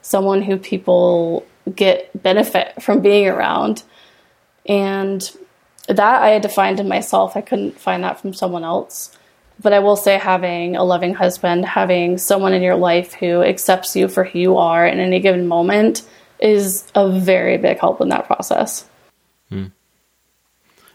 someone 0.00 0.42
who 0.42 0.58
people 0.58 1.44
get 1.74 2.22
benefit 2.22 2.80
from 2.80 3.00
being 3.00 3.26
around. 3.26 3.82
And 4.64 5.28
that 5.88 6.22
I 6.22 6.28
had 6.28 6.42
to 6.44 6.48
find 6.48 6.78
in 6.78 6.86
myself. 6.86 7.36
I 7.36 7.40
couldn't 7.40 7.80
find 7.80 8.04
that 8.04 8.20
from 8.20 8.32
someone 8.32 8.62
else. 8.62 9.18
But 9.60 9.72
I 9.72 9.80
will 9.80 9.96
say, 9.96 10.18
having 10.18 10.76
a 10.76 10.84
loving 10.84 11.14
husband, 11.14 11.66
having 11.66 12.16
someone 12.16 12.54
in 12.54 12.62
your 12.62 12.76
life 12.76 13.12
who 13.12 13.42
accepts 13.42 13.96
you 13.96 14.06
for 14.06 14.22
who 14.22 14.38
you 14.38 14.56
are 14.58 14.86
in 14.86 15.00
any 15.00 15.18
given 15.18 15.48
moment 15.48 16.02
is 16.38 16.84
a 16.94 17.10
very 17.10 17.58
big 17.58 17.80
help 17.80 18.00
in 18.00 18.10
that 18.10 18.26
process. 18.26 18.88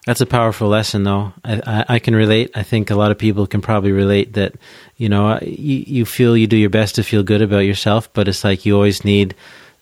That's 0.05 0.21
a 0.21 0.25
powerful 0.25 0.69
lesson, 0.69 1.03
though. 1.03 1.33
I, 1.43 1.61
I, 1.65 1.85
I 1.95 1.99
can 1.99 2.15
relate. 2.15 2.51
I 2.55 2.63
think 2.63 2.89
a 2.89 2.95
lot 2.95 3.11
of 3.11 3.17
people 3.17 3.45
can 3.45 3.61
probably 3.61 3.91
relate 3.91 4.33
that, 4.33 4.55
you 4.97 5.09
know, 5.09 5.29
uh, 5.29 5.39
you, 5.41 5.83
you 5.85 6.05
feel 6.05 6.35
you 6.35 6.47
do 6.47 6.57
your 6.57 6.69
best 6.69 6.95
to 6.95 7.03
feel 7.03 7.21
good 7.21 7.41
about 7.41 7.59
yourself, 7.59 8.11
but 8.13 8.27
it's 8.27 8.43
like 8.43 8.65
you 8.65 8.75
always 8.75 9.05
need 9.05 9.35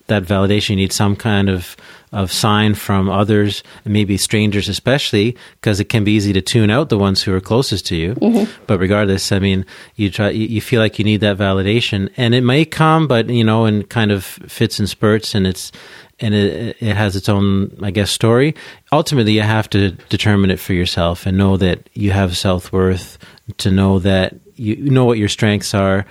that 0.07 0.23
validation. 0.23 0.71
You 0.71 0.77
need 0.77 0.91
some 0.91 1.15
kind 1.15 1.49
of, 1.49 1.77
of 2.11 2.31
sign 2.31 2.73
from 2.73 3.09
others, 3.09 3.63
and 3.83 3.93
maybe 3.93 4.17
strangers 4.17 4.67
especially, 4.69 5.37
because 5.61 5.79
it 5.79 5.89
can 5.89 6.03
be 6.03 6.13
easy 6.13 6.33
to 6.33 6.41
tune 6.41 6.71
out 6.71 6.89
the 6.89 6.97
ones 6.97 7.21
who 7.21 7.33
are 7.33 7.41
closest 7.41 7.85
to 7.87 7.95
you. 7.95 8.15
Mm-hmm. 8.15 8.63
But 8.65 8.79
regardless, 8.79 9.31
I 9.31 9.39
mean, 9.39 9.65
you 9.95 10.09
try, 10.09 10.29
you, 10.29 10.47
you 10.47 10.61
feel 10.61 10.81
like 10.81 10.97
you 10.97 11.05
need 11.05 11.21
that 11.21 11.37
validation, 11.37 12.09
and 12.17 12.33
it 12.33 12.41
may 12.41 12.65
come, 12.65 13.07
but 13.07 13.29
you 13.29 13.43
know, 13.43 13.65
in 13.65 13.83
kind 13.83 14.11
of 14.11 14.23
fits 14.23 14.79
and 14.79 14.89
spurts, 14.89 15.35
and 15.35 15.45
it's 15.45 15.71
and 16.19 16.33
it, 16.33 16.77
it 16.79 16.95
has 16.95 17.15
its 17.15 17.29
own, 17.29 17.77
I 17.81 17.91
guess, 17.91 18.11
story. 18.11 18.55
Ultimately, 18.91 19.33
you 19.33 19.41
have 19.41 19.69
to 19.71 19.91
determine 20.09 20.49
it 20.49 20.59
for 20.59 20.73
yourself 20.73 21.25
and 21.25 21.37
know 21.37 21.57
that 21.57 21.89
you 21.93 22.11
have 22.11 22.37
self 22.37 22.71
worth. 22.71 23.17
To 23.59 23.71
know 23.71 23.99
that 23.99 24.35
you 24.55 24.75
know 24.75 25.05
what 25.05 25.17
your 25.17 25.29
strengths 25.29 25.73
are, 25.73 26.05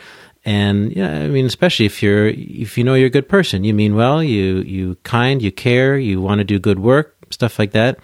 and 0.46 0.96
yeah, 0.96 1.18
I 1.18 1.26
mean, 1.26 1.44
especially 1.44 1.84
if 1.84 2.02
you're 2.02 2.28
if 2.28 2.78
you 2.78 2.84
know 2.84 2.94
you're 2.94 3.08
a 3.08 3.10
good 3.10 3.28
person, 3.28 3.64
you 3.64 3.75
mean 3.75 3.94
well, 3.94 4.22
you 4.22 4.58
you 4.60 4.96
kind, 5.02 5.42
you 5.42 5.52
care, 5.52 5.98
you 5.98 6.22
want 6.22 6.38
to 6.38 6.44
do 6.44 6.58
good 6.58 6.78
work, 6.78 7.14
stuff 7.30 7.58
like 7.58 7.72
that. 7.72 7.98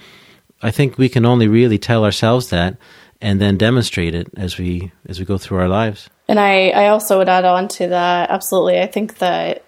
I 0.62 0.71
think 0.71 0.99
we 0.99 1.09
can 1.09 1.25
only 1.25 1.49
really 1.49 1.78
tell 1.78 2.04
ourselves 2.04 2.50
that, 2.50 2.76
and 3.21 3.40
then 3.40 3.56
demonstrate 3.56 4.14
it 4.14 4.28
as 4.37 4.59
we 4.59 4.92
as 5.09 5.18
we 5.18 5.25
go 5.25 5.38
through 5.38 5.59
our 5.59 5.68
lives. 5.68 6.11
And 6.28 6.38
I, 6.38 6.71
I 6.71 6.88
also 6.88 7.18
would 7.18 7.28
add 7.28 7.44
on 7.44 7.68
to 7.68 7.88
that. 7.88 8.30
Absolutely. 8.30 8.80
I 8.80 8.87
think 8.87 9.18
that 9.18 9.64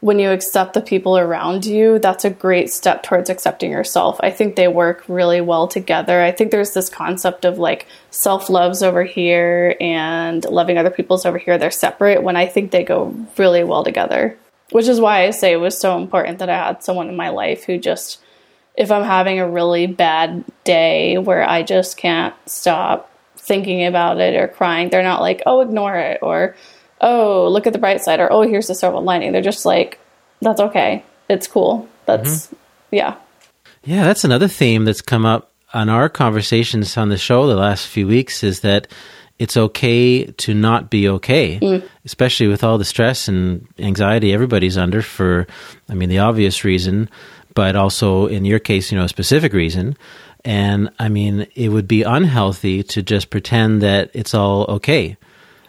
when 0.00 0.20
you 0.20 0.30
accept 0.30 0.74
the 0.74 0.80
people 0.80 1.18
around 1.18 1.66
you, 1.66 1.98
that's 1.98 2.24
a 2.24 2.30
great 2.30 2.70
step 2.70 3.02
towards 3.02 3.30
accepting 3.30 3.72
yourself. 3.72 4.20
I 4.20 4.30
think 4.30 4.54
they 4.54 4.68
work 4.68 5.02
really 5.08 5.40
well 5.40 5.66
together. 5.66 6.22
I 6.22 6.30
think 6.30 6.52
there's 6.52 6.72
this 6.72 6.88
concept 6.88 7.44
of 7.44 7.58
like 7.58 7.86
self 8.10 8.48
loves 8.48 8.82
over 8.82 9.02
here 9.02 9.74
and 9.80 10.44
loving 10.44 10.78
other 10.78 10.90
people's 10.90 11.26
over 11.26 11.38
here. 11.38 11.58
They're 11.58 11.72
separate 11.72 12.22
when 12.22 12.36
I 12.36 12.46
think 12.46 12.70
they 12.70 12.84
go 12.84 13.12
really 13.36 13.64
well 13.64 13.82
together. 13.82 14.38
which 14.70 14.88
is 14.88 15.00
why 15.00 15.26
I 15.26 15.30
say 15.30 15.52
it 15.52 15.56
was 15.56 15.78
so 15.78 15.96
important 15.96 16.38
that 16.38 16.50
I 16.50 16.66
had 16.66 16.82
someone 16.82 17.08
in 17.08 17.16
my 17.16 17.30
life 17.30 17.64
who 17.64 17.78
just, 17.78 18.20
if 18.76 18.90
I'm 18.90 19.04
having 19.04 19.40
a 19.40 19.48
really 19.48 19.86
bad 19.86 20.44
day 20.64 21.18
where 21.18 21.48
I 21.48 21.62
just 21.62 21.96
can't 21.96 22.34
stop 22.46 23.10
thinking 23.36 23.86
about 23.86 24.20
it 24.20 24.34
or 24.36 24.48
crying, 24.48 24.90
they're 24.90 25.02
not 25.02 25.22
like, 25.22 25.42
oh, 25.46 25.60
ignore 25.60 25.96
it 25.96 26.18
or, 26.22 26.54
oh, 27.00 27.48
look 27.48 27.66
at 27.66 27.72
the 27.72 27.78
bright 27.78 28.02
side 28.02 28.20
or, 28.20 28.32
oh, 28.32 28.42
here's 28.42 28.66
the 28.66 28.74
silver 28.74 28.98
lining. 28.98 29.32
They're 29.32 29.42
just 29.42 29.64
like, 29.64 29.98
that's 30.40 30.60
okay. 30.60 31.04
It's 31.28 31.46
cool. 31.46 31.88
That's, 32.06 32.46
mm-hmm. 32.46 32.56
yeah. 32.92 33.16
Yeah, 33.84 34.04
that's 34.04 34.24
another 34.24 34.48
theme 34.48 34.84
that's 34.84 35.00
come 35.00 35.24
up 35.24 35.52
on 35.74 35.88
our 35.88 36.08
conversations 36.08 36.96
on 36.96 37.08
the 37.08 37.18
show 37.18 37.46
the 37.46 37.56
last 37.56 37.86
few 37.86 38.06
weeks 38.06 38.42
is 38.42 38.60
that 38.60 38.88
it's 39.38 39.56
okay 39.56 40.24
to 40.24 40.54
not 40.54 40.90
be 40.90 41.08
okay, 41.08 41.60
mm. 41.60 41.88
especially 42.04 42.48
with 42.48 42.64
all 42.64 42.78
the 42.78 42.84
stress 42.84 43.28
and 43.28 43.66
anxiety 43.78 44.32
everybody's 44.32 44.76
under 44.76 45.00
for, 45.00 45.46
I 45.88 45.94
mean, 45.94 46.08
the 46.08 46.18
obvious 46.18 46.64
reason, 46.64 47.08
but 47.54 47.76
also 47.76 48.26
in 48.26 48.44
your 48.44 48.58
case, 48.58 48.90
you 48.90 48.98
know, 48.98 49.04
a 49.04 49.08
specific 49.08 49.52
reason. 49.52 49.96
And 50.44 50.90
I 50.98 51.08
mean, 51.08 51.46
it 51.54 51.68
would 51.68 51.86
be 51.86 52.02
unhealthy 52.02 52.82
to 52.84 53.02
just 53.02 53.30
pretend 53.30 53.82
that 53.82 54.10
it's 54.14 54.34
all 54.34 54.64
okay. 54.64 55.16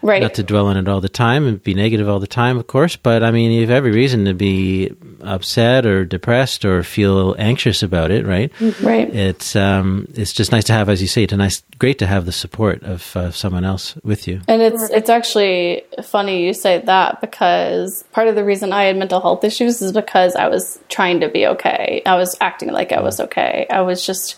Right. 0.02 0.22
Not 0.22 0.36
to 0.36 0.44
dwell 0.44 0.68
on 0.68 0.78
it 0.78 0.88
all 0.88 1.02
the 1.02 1.10
time 1.10 1.46
and 1.46 1.62
be 1.62 1.74
negative 1.74 2.08
all 2.08 2.20
the 2.20 2.28
time, 2.28 2.58
of 2.58 2.68
course, 2.68 2.96
but 2.96 3.24
I 3.24 3.32
mean, 3.32 3.52
you 3.52 3.62
have 3.62 3.70
every 3.70 3.92
reason 3.92 4.26
to 4.26 4.34
be 4.34 4.94
upset 5.22 5.86
or 5.86 6.06
depressed 6.06 6.64
or 6.64 6.84
feel 6.84 7.36
anxious 7.38 7.84
about 7.84 8.12
it, 8.12 8.26
right? 8.26 8.52
Right. 8.82 9.14
It's 9.14 9.56
um, 9.56 10.08
it's 10.14 10.32
just 10.32 10.52
nice 10.52 10.64
to 10.66 10.74
have, 10.74 10.90
as 10.90 11.02
you 11.02 11.08
say, 11.08 11.24
it's 11.24 11.34
nice, 11.34 11.64
great 11.80 12.00
to 12.00 12.08
have 12.08 12.26
the 12.26 12.32
support 12.32 12.84
of 12.84 13.16
uh, 13.16 13.32
someone 13.32 13.66
else 13.66 13.96
with 14.04 14.28
you. 14.28 14.42
And 14.48 14.62
it's 14.62 14.90
it's 14.90 15.10
actually 15.10 15.84
funny 16.04 16.46
you 16.46 16.54
say 16.54 16.80
that 16.80 17.22
because 17.22 18.04
part 18.12 18.28
of 18.28 18.36
the 18.36 18.44
reason 18.44 18.72
I 18.72 18.84
had 18.86 18.98
mental 18.98 19.20
health 19.20 19.44
issues 19.44 19.82
is 19.82 19.92
because 19.92 20.36
I 20.36 20.48
was 20.48 20.80
trying 20.90 21.20
to 21.22 21.30
be 21.30 21.46
okay. 21.48 22.02
I 22.06 22.16
was 22.16 22.38
acting 22.40 22.72
like 22.72 22.92
I 22.92 23.02
was 23.02 23.20
okay. 23.20 23.68
I 23.70 23.82
was 23.82 24.06
just 24.06 24.38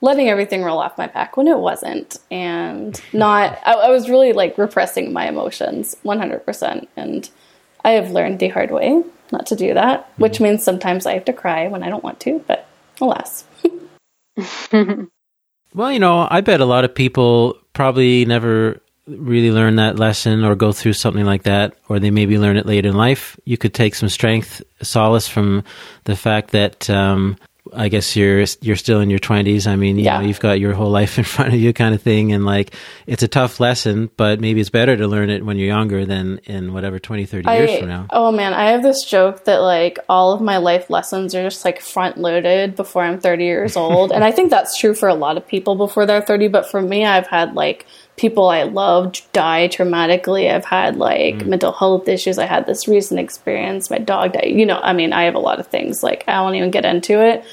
letting 0.00 0.28
everything 0.28 0.62
roll 0.62 0.78
off 0.78 0.96
my 0.96 1.06
back 1.06 1.36
when 1.36 1.46
it 1.46 1.58
wasn't 1.58 2.18
and 2.30 3.00
not 3.12 3.58
I, 3.64 3.74
I, 3.74 3.90
was 3.90 4.08
really 4.08 4.32
like 4.32 4.56
repressing 4.56 5.12
my 5.12 5.28
emotions 5.28 5.96
100% 6.04 6.86
and 6.96 7.30
i 7.84 7.90
have 7.90 8.10
learned 8.10 8.40
the 8.40 8.48
hard 8.48 8.70
way 8.70 9.02
not 9.32 9.46
to 9.46 9.56
do 9.56 9.74
that 9.74 10.02
mm-hmm. 10.02 10.22
which 10.22 10.40
means 10.40 10.62
sometimes 10.62 11.06
i 11.06 11.14
have 11.14 11.24
to 11.26 11.32
cry 11.32 11.68
when 11.68 11.82
i 11.82 11.88
don't 11.88 12.04
want 12.04 12.20
to 12.20 12.42
but 12.46 12.66
alas 13.00 13.44
well 14.72 15.92
you 15.92 15.98
know 15.98 16.26
i 16.30 16.40
bet 16.40 16.60
a 16.60 16.66
lot 16.66 16.84
of 16.84 16.94
people 16.94 17.56
probably 17.72 18.24
never 18.24 18.80
really 19.06 19.50
learn 19.50 19.76
that 19.76 19.98
lesson 19.98 20.44
or 20.44 20.54
go 20.54 20.72
through 20.72 20.92
something 20.92 21.24
like 21.24 21.42
that 21.42 21.74
or 21.88 21.98
they 21.98 22.10
maybe 22.10 22.38
learn 22.38 22.56
it 22.56 22.66
later 22.66 22.88
in 22.88 22.94
life 22.94 23.38
you 23.44 23.56
could 23.56 23.74
take 23.74 23.94
some 23.94 24.08
strength 24.08 24.62
solace 24.82 25.26
from 25.26 25.64
the 26.04 26.16
fact 26.16 26.50
that 26.50 26.88
um, 26.88 27.36
I 27.74 27.88
guess 27.88 28.16
you're 28.16 28.44
you're 28.60 28.76
still 28.76 29.00
in 29.00 29.10
your 29.10 29.18
twenties. 29.18 29.66
I 29.66 29.76
mean, 29.76 29.98
you 29.98 30.04
yeah. 30.04 30.18
know, 30.18 30.26
you've 30.26 30.40
got 30.40 30.60
your 30.60 30.72
whole 30.72 30.90
life 30.90 31.18
in 31.18 31.24
front 31.24 31.54
of 31.54 31.60
you, 31.60 31.72
kind 31.72 31.94
of 31.94 32.02
thing, 32.02 32.32
and 32.32 32.44
like 32.44 32.74
it's 33.06 33.22
a 33.22 33.28
tough 33.28 33.60
lesson, 33.60 34.10
but 34.16 34.40
maybe 34.40 34.60
it's 34.60 34.70
better 34.70 34.96
to 34.96 35.06
learn 35.06 35.30
it 35.30 35.44
when 35.44 35.56
you're 35.56 35.68
younger 35.68 36.04
than 36.04 36.38
in 36.44 36.72
whatever 36.72 36.98
20, 36.98 37.26
30 37.26 37.48
I, 37.48 37.58
years 37.58 37.78
from 37.78 37.88
now. 37.88 38.06
Oh 38.10 38.32
man, 38.32 38.52
I 38.54 38.70
have 38.70 38.82
this 38.82 39.04
joke 39.04 39.44
that 39.44 39.58
like 39.58 39.98
all 40.08 40.32
of 40.32 40.40
my 40.40 40.58
life 40.58 40.90
lessons 40.90 41.34
are 41.34 41.42
just 41.42 41.64
like 41.64 41.80
front 41.80 42.18
loaded 42.18 42.76
before 42.76 43.02
I'm 43.02 43.20
30 43.20 43.44
years 43.44 43.76
old, 43.76 44.12
and 44.12 44.24
I 44.24 44.30
think 44.32 44.50
that's 44.50 44.78
true 44.78 44.94
for 44.94 45.08
a 45.08 45.14
lot 45.14 45.36
of 45.36 45.46
people 45.46 45.76
before 45.76 46.06
they're 46.06 46.22
30. 46.22 46.48
But 46.48 46.70
for 46.70 46.80
me, 46.80 47.04
I've 47.04 47.26
had 47.26 47.54
like 47.54 47.86
people 48.16 48.48
I 48.48 48.64
loved 48.64 49.22
die 49.32 49.68
traumatically. 49.68 50.52
I've 50.52 50.64
had 50.64 50.96
like 50.96 51.36
mm. 51.36 51.46
mental 51.46 51.72
health 51.72 52.08
issues. 52.08 52.38
I 52.38 52.46
had 52.46 52.66
this 52.66 52.86
recent 52.86 53.20
experience. 53.20 53.90
My 53.90 53.98
dog 53.98 54.34
died. 54.34 54.48
You 54.48 54.66
know, 54.66 54.78
I 54.78 54.92
mean, 54.92 55.12
I 55.12 55.24
have 55.24 55.34
a 55.34 55.40
lot 55.40 55.60
of 55.60 55.68
things. 55.68 56.02
Like 56.02 56.24
I 56.28 56.40
won't 56.42 56.56
even 56.56 56.70
get 56.70 56.84
into 56.84 57.20
it. 57.24 57.44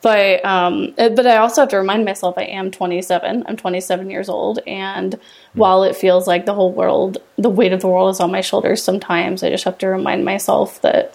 But 0.00 0.44
um, 0.44 0.94
but 0.96 1.26
I 1.26 1.38
also 1.38 1.62
have 1.62 1.70
to 1.70 1.76
remind 1.76 2.04
myself 2.04 2.38
I 2.38 2.44
am 2.44 2.70
27. 2.70 3.44
I'm 3.46 3.56
27 3.56 4.10
years 4.10 4.28
old, 4.28 4.60
and 4.66 5.14
mm. 5.14 5.20
while 5.54 5.82
it 5.82 5.96
feels 5.96 6.26
like 6.26 6.46
the 6.46 6.54
whole 6.54 6.72
world, 6.72 7.18
the 7.36 7.50
weight 7.50 7.72
of 7.72 7.80
the 7.80 7.88
world 7.88 8.10
is 8.10 8.20
on 8.20 8.30
my 8.30 8.40
shoulders, 8.40 8.82
sometimes 8.82 9.42
I 9.42 9.50
just 9.50 9.64
have 9.64 9.78
to 9.78 9.88
remind 9.88 10.24
myself 10.24 10.80
that 10.82 11.14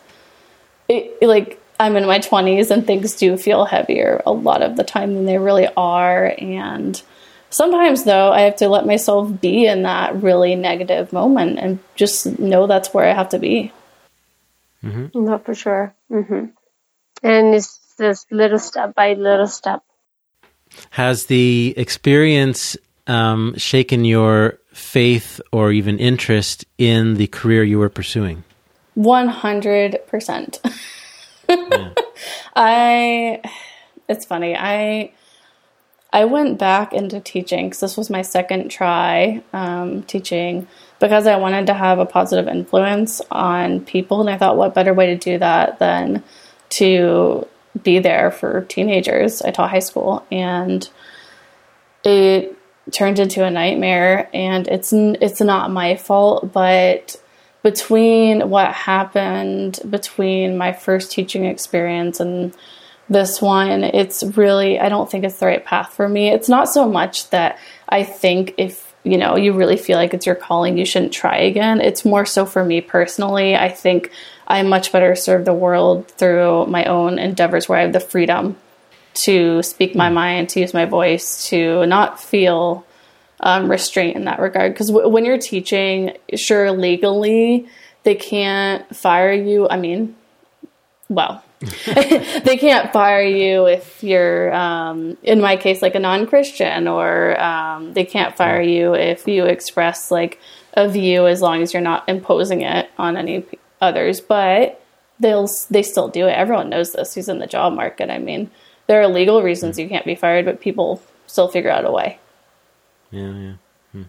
it 0.89 1.21
like 1.21 1.61
I'm 1.79 1.95
in 1.95 2.05
my 2.05 2.19
20s 2.19 2.71
and 2.71 2.85
things 2.85 3.15
do 3.15 3.37
feel 3.37 3.65
heavier 3.65 4.21
a 4.25 4.31
lot 4.33 4.61
of 4.61 4.75
the 4.75 4.83
time 4.83 5.13
than 5.13 5.25
they 5.25 5.37
really 5.37 5.67
are, 5.77 6.35
and 6.37 7.01
Sometimes, 7.53 8.03
though, 8.03 8.31
I 8.31 8.41
have 8.41 8.55
to 8.57 8.67
let 8.67 8.87
myself 8.87 9.39
be 9.39 9.67
in 9.67 9.83
that 9.83 10.23
really 10.23 10.55
negative 10.55 11.13
moment 11.13 11.59
and 11.59 11.77
just 11.95 12.39
know 12.39 12.65
that's 12.65 12.95
where 12.95 13.07
I 13.07 13.13
have 13.13 13.29
to 13.29 13.37
be. 13.37 13.71
Mm-hmm. 14.83 15.23
No, 15.23 15.37
for 15.37 15.53
sure. 15.53 15.93
Mm-hmm. 16.09 16.45
And 17.21 17.53
it's 17.53 17.77
this 17.99 18.25
little 18.31 18.57
step 18.57 18.95
by 18.95 19.13
little 19.13 19.45
step. 19.45 19.83
Has 20.89 21.27
the 21.27 21.75
experience 21.77 22.75
um, 23.05 23.53
shaken 23.55 24.03
your 24.03 24.57
faith 24.73 25.39
or 25.51 25.71
even 25.71 25.99
interest 25.99 26.65
in 26.79 27.13
the 27.13 27.27
career 27.27 27.63
you 27.63 27.77
were 27.77 27.89
pursuing? 27.89 28.43
100%. 28.97 30.79
yeah. 31.49 31.93
I, 32.55 33.41
it's 34.09 34.25
funny. 34.25 34.55
I, 34.57 35.11
I 36.13 36.25
went 36.25 36.59
back 36.59 36.93
into 36.93 37.19
teaching 37.19 37.65
because 37.65 37.79
this 37.79 37.97
was 37.97 38.11
my 38.11 38.21
second 38.21 38.69
try 38.69 39.43
um, 39.51 40.03
teaching 40.03 40.67
because 40.99 41.25
I 41.25 41.37
wanted 41.37 41.65
to 41.67 41.73
have 41.73 41.97
a 41.97 42.05
positive 42.05 42.47
influence 42.47 43.19
on 43.31 43.81
people. 43.81 44.21
And 44.21 44.29
I 44.29 44.37
thought, 44.37 44.55
what 44.55 44.75
better 44.75 44.93
way 44.93 45.07
to 45.07 45.17
do 45.17 45.39
that 45.39 45.79
than 45.79 46.23
to 46.69 47.47
be 47.81 47.97
there 47.97 48.29
for 48.29 48.61
teenagers? 48.61 49.41
I 49.41 49.49
taught 49.49 49.71
high 49.71 49.79
school 49.79 50.23
and 50.31 50.87
it 52.03 52.55
turned 52.91 53.17
into 53.17 53.43
a 53.43 53.49
nightmare. 53.49 54.29
And 54.35 54.67
it's, 54.67 54.93
it's 54.93 55.41
not 55.41 55.71
my 55.71 55.95
fault, 55.95 56.53
but 56.53 57.19
between 57.63 58.49
what 58.49 58.71
happened 58.71 59.79
between 59.89 60.57
my 60.57 60.73
first 60.73 61.11
teaching 61.11 61.45
experience 61.45 62.19
and 62.19 62.55
this 63.09 63.41
one, 63.41 63.83
it's 63.83 64.23
really, 64.37 64.79
I 64.79 64.89
don't 64.89 65.09
think 65.09 65.23
it's 65.23 65.39
the 65.39 65.45
right 65.45 65.63
path 65.63 65.93
for 65.93 66.07
me. 66.07 66.29
It's 66.29 66.49
not 66.49 66.69
so 66.69 66.87
much 66.89 67.29
that 67.29 67.59
I 67.89 68.03
think 68.03 68.55
if, 68.57 68.93
you 69.03 69.17
know, 69.17 69.35
you 69.35 69.53
really 69.53 69.77
feel 69.77 69.97
like 69.97 70.13
it's 70.13 70.25
your 70.25 70.35
calling, 70.35 70.77
you 70.77 70.85
shouldn't 70.85 71.13
try 71.13 71.37
again. 71.37 71.81
It's 71.81 72.05
more 72.05 72.25
so 72.25 72.45
for 72.45 72.63
me 72.63 72.81
personally. 72.81 73.55
I 73.55 73.69
think 73.69 74.11
I 74.47 74.63
much 74.63 74.91
better 74.91 75.15
serve 75.15 75.45
the 75.45 75.53
world 75.53 76.07
through 76.07 76.67
my 76.67 76.85
own 76.85 77.19
endeavors 77.19 77.67
where 77.67 77.79
I 77.79 77.81
have 77.81 77.93
the 77.93 77.99
freedom 77.99 78.55
to 79.13 79.61
speak 79.61 79.95
my 79.95 80.07
hmm. 80.09 80.15
mind, 80.15 80.49
to 80.49 80.59
use 80.59 80.73
my 80.73 80.85
voice, 80.85 81.47
to 81.49 81.85
not 81.85 82.19
feel 82.19 82.85
um, 83.39 83.69
restraint 83.69 84.15
in 84.15 84.25
that 84.25 84.39
regard. 84.39 84.73
Because 84.73 84.87
w- 84.87 85.07
when 85.09 85.25
you're 85.25 85.37
teaching, 85.37 86.17
sure, 86.35 86.71
legally, 86.71 87.67
they 88.03 88.15
can't 88.15 88.95
fire 88.95 89.33
you. 89.33 89.67
I 89.69 89.77
mean, 89.77 90.15
well, 91.09 91.43
they 91.85 92.57
can't 92.57 92.91
fire 92.91 93.23
you 93.23 93.65
if 93.65 94.03
you're, 94.03 94.53
um, 94.53 95.17
in 95.23 95.39
my 95.39 95.55
case, 95.55 95.81
like 95.81 95.95
a 95.95 95.99
non 95.99 96.27
Christian, 96.27 96.87
or 96.87 97.39
um, 97.39 97.93
they 97.93 98.05
can't 98.05 98.35
fire 98.35 98.61
you 98.61 98.93
if 98.93 99.27
you 99.27 99.45
express 99.45 100.11
like 100.11 100.39
a 100.73 100.89
view 100.89 101.27
as 101.27 101.41
long 101.41 101.61
as 101.61 101.73
you're 101.73 101.81
not 101.81 102.07
imposing 102.09 102.61
it 102.61 102.89
on 102.97 103.17
any 103.17 103.45
others. 103.81 104.19
But 104.19 104.83
they'll 105.19 105.49
they 105.69 105.83
still 105.83 106.09
do 106.09 106.27
it. 106.27 106.31
Everyone 106.31 106.69
knows 106.69 106.93
this. 106.93 107.15
Who's 107.15 107.29
in 107.29 107.39
the 107.39 107.47
job 107.47 107.73
market? 107.73 108.09
I 108.09 108.19
mean, 108.19 108.51
there 108.87 109.01
are 109.01 109.07
legal 109.07 109.41
reasons 109.41 109.79
you 109.79 109.87
can't 109.87 110.05
be 110.05 110.15
fired, 110.15 110.45
but 110.45 110.61
people 110.61 111.01
still 111.27 111.47
figure 111.47 111.71
out 111.71 111.85
a 111.85 111.91
way. 111.91 112.19
Yeah, 113.11 113.31
yeah. 113.31 113.53
Hmm. 113.91 114.03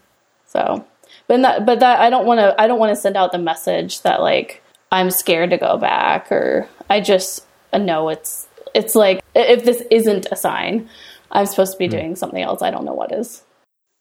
So, 0.47 0.87
but 1.27 1.43
that, 1.43 1.67
but 1.67 1.81
that 1.81 2.01
I 2.01 2.11
don't 2.11 2.27
want 2.27 2.41
to. 2.41 2.61
I 2.61 2.67
don't 2.67 2.81
want 2.81 2.91
to 2.91 3.01
send 3.01 3.17
out 3.17 3.33
the 3.33 3.39
message 3.39 4.03
that 4.03 4.21
like 4.21 4.63
I'm 4.91 5.11
scared 5.11 5.51
to 5.51 5.59
go 5.59 5.77
back 5.77 6.31
or 6.31 6.69
I 6.89 7.01
just 7.01 7.47
know 7.73 8.09
it's 8.09 8.47
it's 8.75 8.95
like 8.95 9.23
if 9.35 9.65
this 9.65 9.83
isn't 9.91 10.27
a 10.31 10.37
sign, 10.37 10.89
I'm 11.31 11.47
supposed 11.47 11.73
to 11.73 11.79
be 11.79 11.87
hmm. 11.87 11.93
doing 11.93 12.17
something 12.17 12.43
else. 12.43 12.63
I 12.63 12.71
don't 12.71 12.85
know 12.85 12.95
what 12.95 13.13
is. 13.13 13.43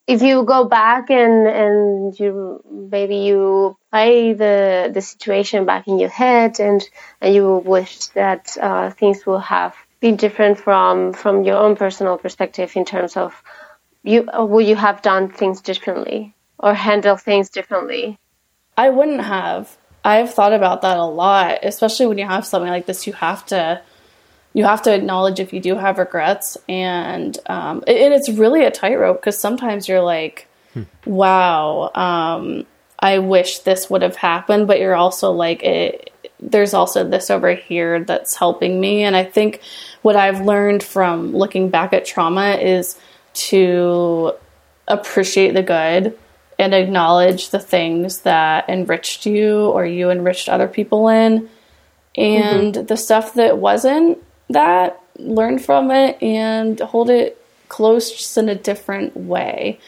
If 0.06 0.22
you 0.22 0.44
go 0.44 0.66
back 0.66 1.10
and 1.10 1.48
and 1.48 2.20
you 2.20 2.62
maybe 2.70 3.18
you 3.18 3.78
play 3.92 4.34
the 4.34 4.92
the 4.94 5.02
situation 5.02 5.66
back 5.66 5.88
in 5.88 5.98
your 5.98 6.10
head 6.10 6.60
and 6.60 6.84
and 7.22 7.34
you 7.34 7.58
wish 7.66 8.08
that 8.08 8.58
uh, 8.62 8.90
things 8.90 9.25
will 9.25 9.40
have 9.40 9.75
been 10.02 10.18
different 10.18 10.60
from 10.60 11.13
from 11.13 11.44
your 11.44 11.56
own 11.56 11.78
personal 11.78 12.18
perspective 12.18 12.74
in 12.75 12.84
terms 12.84 13.16
of 13.16 13.42
you 14.04 14.28
would 14.34 14.66
you 14.66 14.75
have 14.75 15.02
done 15.02 15.30
things 15.30 15.62
differently 15.62 16.34
or 16.60 16.74
handle 16.74 17.16
things 17.16 17.50
differently? 17.50 18.20
I 18.75 18.90
wouldn't 18.90 19.22
have. 19.22 19.78
I've 20.03 20.33
thought 20.33 20.53
about 20.53 20.81
that 20.81 20.98
a 20.98 21.05
lot, 21.05 21.60
especially 21.63 22.07
when 22.07 22.17
you 22.17 22.25
have 22.25 22.45
something 22.45 22.69
like 22.69 22.86
this. 22.86 23.07
You 23.07 23.13
have 23.13 23.45
to 23.48 23.81
you 24.53 24.65
have 24.65 24.83
to 24.83 24.93
acknowledge 24.93 25.39
if 25.39 25.51
you 25.51 25.60
do 25.60 25.75
have 25.75 25.98
regrets, 25.98 26.57
and 26.69 27.38
um, 27.48 27.83
and 27.88 28.13
it's 28.13 28.29
really 28.29 28.65
a 28.65 28.72
tightrope 28.72 29.19
because 29.19 29.39
sometimes 29.39 29.88
you're 29.88 30.01
like, 30.01 30.48
hmm. 30.74 30.83
"Wow, 31.05 31.91
um, 31.95 32.65
I 33.00 33.19
wish 33.19 33.60
this 33.60 33.89
would 33.89 34.01
have 34.01 34.15
happened," 34.15 34.67
but 34.67 34.79
you're 34.79 34.95
also 34.95 35.31
like, 35.31 35.63
it, 35.63 36.12
there's 36.39 36.74
also 36.74 37.07
this 37.07 37.31
over 37.31 37.55
here 37.55 38.03
that's 38.03 38.36
helping 38.36 38.79
me. 38.79 39.03
And 39.03 39.15
I 39.15 39.24
think 39.24 39.62
what 40.01 40.15
I've 40.15 40.41
learned 40.41 40.83
from 40.83 41.36
looking 41.36 41.69
back 41.69 41.93
at 41.93 42.05
trauma 42.05 42.55
is 42.55 43.00
to 43.33 44.33
appreciate 44.88 45.53
the 45.53 45.63
good 45.63 46.17
and 46.63 46.74
acknowledge 46.74 47.50
the 47.50 47.60
things 47.60 48.22
that 48.22 48.70
enriched 48.70 49.25
you 49.25 49.65
or 49.70 49.86
you 49.86 50.10
enriched 50.10 50.48
other 50.48 50.67
people 50.67 51.10
in. 51.10 51.50
And 52.15 52.74
mm-hmm. 52.74 52.86
the 52.86 52.98
stuff 52.98 53.34
that 53.36 53.58
wasn't 53.58 54.24
that, 54.50 55.00
learn 55.20 55.60
from 55.60 55.91
it 55.91 56.22
and 56.24 56.79
hold 56.79 57.10
it 57.10 57.39
close 57.67 58.12
just 58.12 58.38
in 58.38 58.50
a 58.50 58.55
different 58.55 59.15
way. 59.15 59.79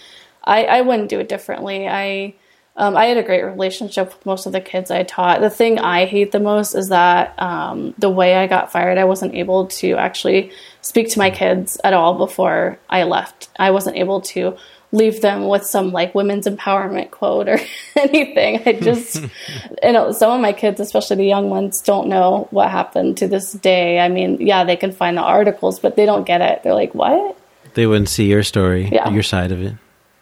I, 0.44 0.66
I 0.66 0.82
wouldn't 0.82 1.10
do 1.10 1.20
it 1.20 1.30
differently. 1.30 1.88
I 1.88 2.36
um, 2.78 2.98
I 2.98 3.06
had 3.06 3.18
a 3.18 3.24
great 3.24 3.44
relationship 3.44 4.08
with 4.08 4.26
most 4.26 4.46
of 4.46 4.52
the 4.52 4.60
kids 4.60 4.92
I 4.92 5.04
taught. 5.04 5.40
The 5.40 5.50
thing 5.50 5.80
I 5.80 6.06
hate 6.06 6.34
the 6.34 6.42
most 6.42 6.76
is 6.76 6.90
that 6.90 7.34
um, 7.42 7.94
the 7.98 8.10
way 8.10 8.36
I 8.36 8.48
got 8.48 8.72
fired, 8.72 8.98
I 8.98 9.06
wasn't 9.06 9.34
able 9.34 9.68
to 9.68 9.94
actually 9.94 10.52
speak 10.82 11.10
to 11.12 11.20
my 11.20 11.30
kids 11.30 11.80
at 11.86 11.94
all 11.94 12.18
before 12.18 12.78
I 12.90 13.04
left. 13.04 13.50
I 13.58 13.72
wasn't 13.72 13.96
able 13.96 14.22
to 14.22 14.58
leave 14.92 15.22
them 15.22 15.48
with 15.48 15.66
some 15.66 15.92
like 15.92 16.16
women's 16.16 16.48
empowerment 16.48 17.12
quote 17.12 17.48
or 17.48 17.60
anything. 17.96 18.62
I 18.66 18.74
just, 18.74 19.16
you 19.84 19.92
know, 19.92 20.12
some 20.12 20.32
of 20.32 20.42
my 20.42 20.54
kids, 20.54 20.80
especially 20.80 21.18
the 21.18 21.26
young 21.26 21.50
ones, 21.50 21.82
don't 21.82 22.08
know 22.08 22.48
what 22.52 22.70
happened 22.70 23.18
to 23.18 23.28
this 23.28 23.52
day. 23.52 24.00
I 24.00 24.10
mean, 24.10 24.38
yeah, 24.40 24.64
they 24.64 24.76
can 24.76 24.92
find 24.92 25.18
the 25.18 25.22
articles, 25.22 25.80
but 25.80 25.96
they 25.96 26.06
don't 26.06 26.26
get 26.26 26.42
it. 26.42 26.64
They're 26.64 26.74
like, 26.74 26.94
what? 26.96 27.38
They 27.74 27.88
wouldn't 27.88 28.10
see 28.10 28.26
your 28.26 28.44
story, 28.44 28.90
yeah. 28.92 29.10
your 29.10 29.24
side 29.24 29.52
of 29.52 29.62
it. 29.62 29.76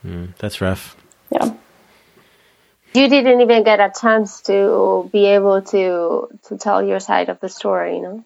Mm, 0.05 0.35
that's 0.37 0.59
rough. 0.59 0.95
Yeah 1.29 1.53
you 2.93 3.09
didn't 3.09 3.41
even 3.41 3.63
get 3.63 3.79
a 3.79 3.91
chance 3.99 4.41
to 4.41 5.09
be 5.11 5.25
able 5.25 5.61
to 5.61 6.27
to 6.47 6.57
tell 6.57 6.83
your 6.83 6.99
side 6.99 7.29
of 7.29 7.39
the 7.39 7.49
story, 7.49 7.97
you 7.97 8.01
know. 8.01 8.25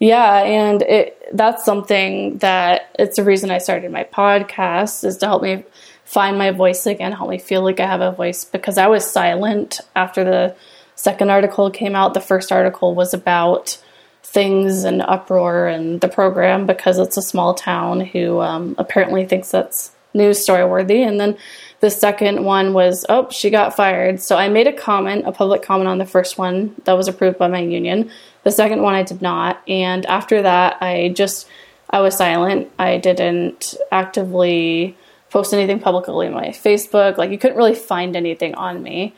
Yeah, 0.00 0.42
and 0.42 0.80
it 0.82 1.28
that's 1.32 1.64
something 1.64 2.38
that 2.38 2.90
it's 2.98 3.16
the 3.16 3.24
reason 3.24 3.50
I 3.50 3.58
started 3.58 3.92
my 3.92 4.04
podcast 4.04 5.04
is 5.04 5.18
to 5.18 5.26
help 5.26 5.42
me 5.42 5.64
find 6.04 6.38
my 6.38 6.50
voice 6.50 6.86
again, 6.86 7.12
help 7.12 7.28
me 7.30 7.38
feel 7.38 7.62
like 7.62 7.78
I 7.78 7.86
have 7.86 8.00
a 8.00 8.10
voice 8.10 8.44
because 8.44 8.78
I 8.78 8.88
was 8.88 9.08
silent 9.08 9.80
after 9.94 10.24
the 10.24 10.56
second 10.96 11.30
article 11.30 11.70
came 11.70 11.94
out. 11.94 12.14
The 12.14 12.20
first 12.20 12.50
article 12.50 12.94
was 12.94 13.12
about 13.12 13.80
things 14.22 14.84
and 14.84 15.02
uproar 15.02 15.66
and 15.66 16.00
the 16.00 16.08
program 16.08 16.66
because 16.66 16.98
it's 16.98 17.18
a 17.18 17.22
small 17.22 17.52
town 17.54 18.00
who 18.00 18.40
um, 18.40 18.74
apparently 18.78 19.26
thinks 19.26 19.50
that's 19.50 19.92
news 20.14 20.42
story 20.42 20.64
worthy, 20.64 21.02
and 21.02 21.20
then 21.20 21.36
the 21.80 21.90
second 21.90 22.44
one 22.44 22.72
was, 22.72 23.06
oh, 23.08 23.28
she 23.30 23.50
got 23.50 23.76
fired. 23.76 24.20
So 24.20 24.36
I 24.36 24.48
made 24.48 24.66
a 24.66 24.72
comment, 24.72 25.26
a 25.26 25.32
public 25.32 25.62
comment 25.62 25.88
on 25.88 25.98
the 25.98 26.06
first 26.06 26.36
one 26.36 26.74
that 26.84 26.94
was 26.94 27.08
approved 27.08 27.38
by 27.38 27.48
my 27.48 27.60
union. 27.60 28.10
The 28.42 28.50
second 28.50 28.82
one 28.82 28.94
I 28.94 29.02
did 29.02 29.20
not. 29.20 29.62
And 29.68 30.06
after 30.06 30.42
that, 30.42 30.78
I 30.80 31.12
just, 31.14 31.48
I 31.90 32.00
was 32.00 32.16
silent. 32.16 32.70
I 32.78 32.98
didn't 32.98 33.74
actively 33.92 34.96
post 35.30 35.52
anything 35.54 35.78
publicly 35.78 36.26
on 36.26 36.34
my 36.34 36.48
Facebook. 36.48 37.16
Like 37.16 37.30
you 37.30 37.38
couldn't 37.38 37.56
really 37.56 37.74
find 37.74 38.16
anything 38.16 38.54
on 38.54 38.82
me. 38.82 39.14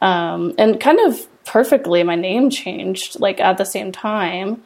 Um, 0.00 0.54
and 0.58 0.80
kind 0.80 0.98
of 1.00 1.26
perfectly, 1.44 2.02
my 2.02 2.16
name 2.16 2.50
changed 2.50 3.20
like 3.20 3.40
at 3.40 3.58
the 3.58 3.64
same 3.64 3.92
time. 3.92 4.62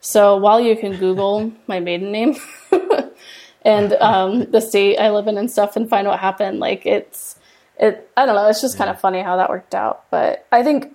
So 0.00 0.36
while 0.36 0.60
you 0.60 0.76
can 0.76 0.96
Google 0.96 1.52
my 1.66 1.80
maiden 1.80 2.12
name, 2.12 2.36
and 3.62 3.92
um, 3.94 4.50
the 4.50 4.60
state 4.60 4.98
I 4.98 5.10
live 5.10 5.28
in 5.28 5.38
and 5.38 5.50
stuff 5.50 5.76
and 5.76 5.88
find 5.88 6.06
what 6.06 6.18
happened. 6.18 6.60
Like 6.60 6.86
it's 6.86 7.36
it 7.78 8.10
I 8.16 8.26
don't 8.26 8.34
know, 8.34 8.48
it's 8.48 8.60
just 8.60 8.76
kind 8.76 8.90
of 8.90 9.00
funny 9.00 9.22
how 9.22 9.36
that 9.36 9.48
worked 9.48 9.74
out. 9.74 10.10
But 10.10 10.46
I 10.50 10.62
think 10.62 10.94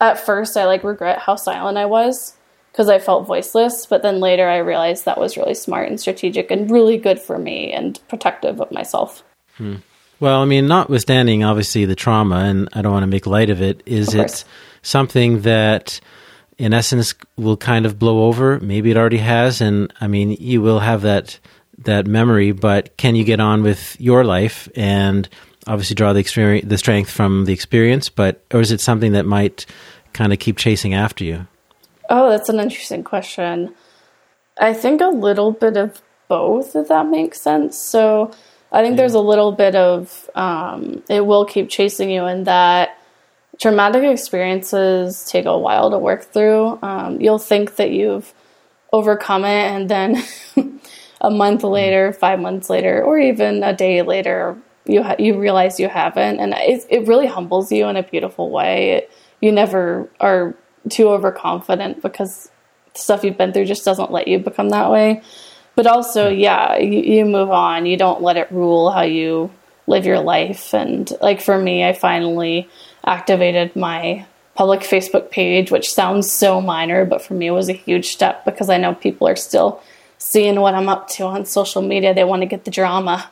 at 0.00 0.18
first 0.18 0.56
I 0.56 0.66
like 0.66 0.84
regret 0.84 1.18
how 1.18 1.36
silent 1.36 1.78
I 1.78 1.86
was 1.86 2.34
because 2.72 2.88
I 2.88 2.98
felt 2.98 3.26
voiceless, 3.26 3.86
but 3.86 4.02
then 4.02 4.20
later 4.20 4.48
I 4.48 4.58
realized 4.58 5.04
that 5.04 5.18
was 5.18 5.36
really 5.36 5.54
smart 5.54 5.88
and 5.88 6.00
strategic 6.00 6.50
and 6.50 6.70
really 6.70 6.96
good 6.96 7.20
for 7.20 7.38
me 7.38 7.72
and 7.72 7.98
protective 8.08 8.60
of 8.60 8.70
myself. 8.70 9.22
Hmm. 9.56 9.76
Well, 10.20 10.42
I 10.42 10.44
mean, 10.44 10.66
notwithstanding 10.66 11.44
obviously 11.44 11.86
the 11.86 11.94
trauma, 11.94 12.40
and 12.40 12.68
I 12.72 12.82
don't 12.82 12.92
want 12.92 13.04
to 13.04 13.08
make 13.08 13.26
light 13.26 13.50
of 13.50 13.62
it, 13.62 13.82
is 13.86 14.14
of 14.14 14.20
it 14.20 14.44
something 14.82 15.42
that 15.42 15.98
in 16.58 16.74
essence 16.74 17.14
will 17.36 17.56
kind 17.56 17.86
of 17.86 17.98
blow 17.98 18.24
over? 18.24 18.60
Maybe 18.60 18.90
it 18.90 18.98
already 18.98 19.18
has, 19.18 19.62
and 19.62 19.92
I 20.00 20.08
mean, 20.08 20.32
you 20.32 20.60
will 20.60 20.80
have 20.80 21.02
that 21.02 21.38
that 21.78 22.06
memory, 22.06 22.52
but 22.52 22.96
can 22.98 23.14
you 23.14 23.24
get 23.24 23.40
on 23.40 23.62
with 23.62 23.98
your 23.98 24.22
life 24.22 24.68
and 24.76 25.26
obviously 25.70 25.94
draw 25.94 26.12
the 26.12 26.20
experience, 26.20 26.68
the 26.68 26.76
strength 26.76 27.10
from 27.10 27.44
the 27.44 27.52
experience, 27.52 28.08
but 28.08 28.44
or 28.52 28.60
is 28.60 28.72
it 28.72 28.80
something 28.80 29.12
that 29.12 29.24
might 29.24 29.66
kind 30.12 30.32
of 30.32 30.40
keep 30.40 30.56
chasing 30.56 30.94
after 30.94 31.24
you? 31.24 31.46
Oh, 32.08 32.28
that's 32.28 32.48
an 32.48 32.58
interesting 32.58 33.04
question. 33.04 33.72
I 34.58 34.72
think 34.74 35.00
a 35.00 35.06
little 35.06 35.52
bit 35.52 35.76
of 35.76 36.02
both, 36.26 36.74
if 36.74 36.88
that 36.88 37.06
makes 37.06 37.40
sense. 37.40 37.78
So 37.78 38.32
I 38.72 38.82
think 38.82 38.94
yeah. 38.94 38.96
there's 38.96 39.14
a 39.14 39.20
little 39.20 39.52
bit 39.52 39.76
of 39.76 40.28
um, 40.34 41.04
it 41.08 41.24
will 41.24 41.44
keep 41.44 41.68
chasing 41.68 42.10
you, 42.10 42.26
in 42.26 42.44
that 42.44 42.98
traumatic 43.60 44.02
experiences 44.02 45.24
take 45.24 45.44
a 45.44 45.56
while 45.56 45.90
to 45.90 45.98
work 45.98 46.24
through. 46.24 46.80
Um, 46.82 47.20
you'll 47.20 47.38
think 47.38 47.76
that 47.76 47.92
you've 47.92 48.34
overcome 48.92 49.44
it, 49.44 49.70
and 49.70 49.88
then 49.88 50.20
a 51.20 51.30
month 51.30 51.62
later, 51.62 52.12
five 52.12 52.40
months 52.40 52.68
later, 52.68 53.04
or 53.04 53.20
even 53.20 53.62
a 53.62 53.72
day 53.72 54.02
later, 54.02 54.56
you 54.90 55.02
ha- 55.02 55.16
you 55.18 55.38
realize 55.38 55.80
you 55.80 55.88
haven't, 55.88 56.40
and 56.40 56.54
it 56.56 56.86
it 56.88 57.06
really 57.06 57.26
humbles 57.26 57.70
you 57.70 57.86
in 57.86 57.96
a 57.96 58.02
beautiful 58.02 58.50
way. 58.50 58.90
It, 58.92 59.12
you 59.40 59.52
never 59.52 60.08
are 60.20 60.54
too 60.88 61.08
overconfident 61.08 62.02
because 62.02 62.50
stuff 62.94 63.24
you've 63.24 63.38
been 63.38 63.52
through 63.52 63.66
just 63.66 63.84
doesn't 63.84 64.10
let 64.10 64.28
you 64.28 64.38
become 64.38 64.70
that 64.70 64.90
way. 64.90 65.22
But 65.76 65.86
also, 65.86 66.30
hmm. 66.30 66.38
yeah, 66.38 66.76
you, 66.76 67.00
you 67.00 67.24
move 67.24 67.50
on. 67.50 67.86
You 67.86 67.96
don't 67.96 68.22
let 68.22 68.36
it 68.36 68.50
rule 68.50 68.90
how 68.90 69.02
you 69.02 69.50
live 69.86 70.06
your 70.06 70.20
life. 70.20 70.74
And 70.74 71.10
like 71.20 71.40
for 71.40 71.58
me, 71.58 71.84
I 71.84 71.92
finally 71.92 72.68
activated 73.04 73.74
my 73.76 74.26
public 74.54 74.80
Facebook 74.80 75.30
page, 75.30 75.70
which 75.70 75.92
sounds 75.92 76.30
so 76.30 76.60
minor, 76.60 77.04
but 77.04 77.22
for 77.22 77.34
me 77.34 77.46
it 77.46 77.52
was 77.52 77.68
a 77.68 77.74
huge 77.74 78.08
step 78.08 78.44
because 78.44 78.68
I 78.68 78.76
know 78.76 78.94
people 78.94 79.26
are 79.26 79.36
still 79.36 79.82
seeing 80.18 80.60
what 80.60 80.74
I'm 80.74 80.88
up 80.88 81.08
to 81.10 81.24
on 81.24 81.46
social 81.46 81.82
media. 81.82 82.14
They 82.14 82.24
want 82.24 82.42
to 82.42 82.46
get 82.46 82.64
the 82.64 82.70
drama. 82.70 83.30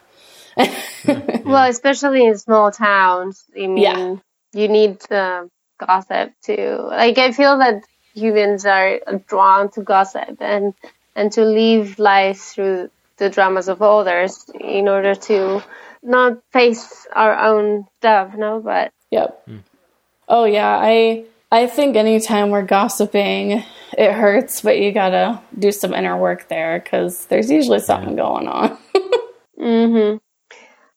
Well, 1.44 1.71
especially 1.71 2.27
in 2.27 2.37
small 2.37 2.71
towns. 2.71 3.44
I 3.57 3.66
mean, 3.66 3.77
yeah. 3.79 4.16
you 4.53 4.68
need 4.68 5.01
the 5.09 5.49
gossip 5.79 6.33
too. 6.42 6.79
Like, 6.83 7.18
I 7.18 7.33
feel 7.33 7.59
that 7.59 7.85
humans 8.14 8.66
are 8.66 9.01
drawn 9.27 9.71
to 9.71 9.83
gossip 9.83 10.37
and 10.40 10.75
and 11.14 11.33
to 11.33 11.44
live 11.44 11.99
life 11.99 12.40
through 12.40 12.90
the 13.16 13.31
dramas 13.31 13.68
of 13.68 13.83
others 13.83 14.49
in 14.61 14.88
order 14.88 15.14
to 15.14 15.62
not 16.03 16.38
face 16.53 17.07
our 17.12 17.37
own 17.38 17.87
stuff. 17.99 18.35
No, 18.37 18.61
but 18.61 18.92
yep. 19.11 19.47
Mm. 19.47 19.62
Oh 20.29 20.44
yeah, 20.44 20.79
I 20.81 21.25
I 21.51 21.66
think 21.66 21.97
anytime 21.97 22.51
we're 22.51 22.62
gossiping, 22.62 23.62
it 23.97 24.12
hurts, 24.12 24.61
but 24.61 24.79
you 24.79 24.92
gotta 24.92 25.40
do 25.59 25.73
some 25.73 25.94
inner 25.94 26.16
work 26.16 26.49
there 26.49 26.79
because 26.79 27.27
there's 27.27 27.51
usually 27.51 27.81
something 27.81 28.16
yeah. 28.16 28.25
going 28.25 28.49
on. 28.49 28.79
hmm 29.59 30.16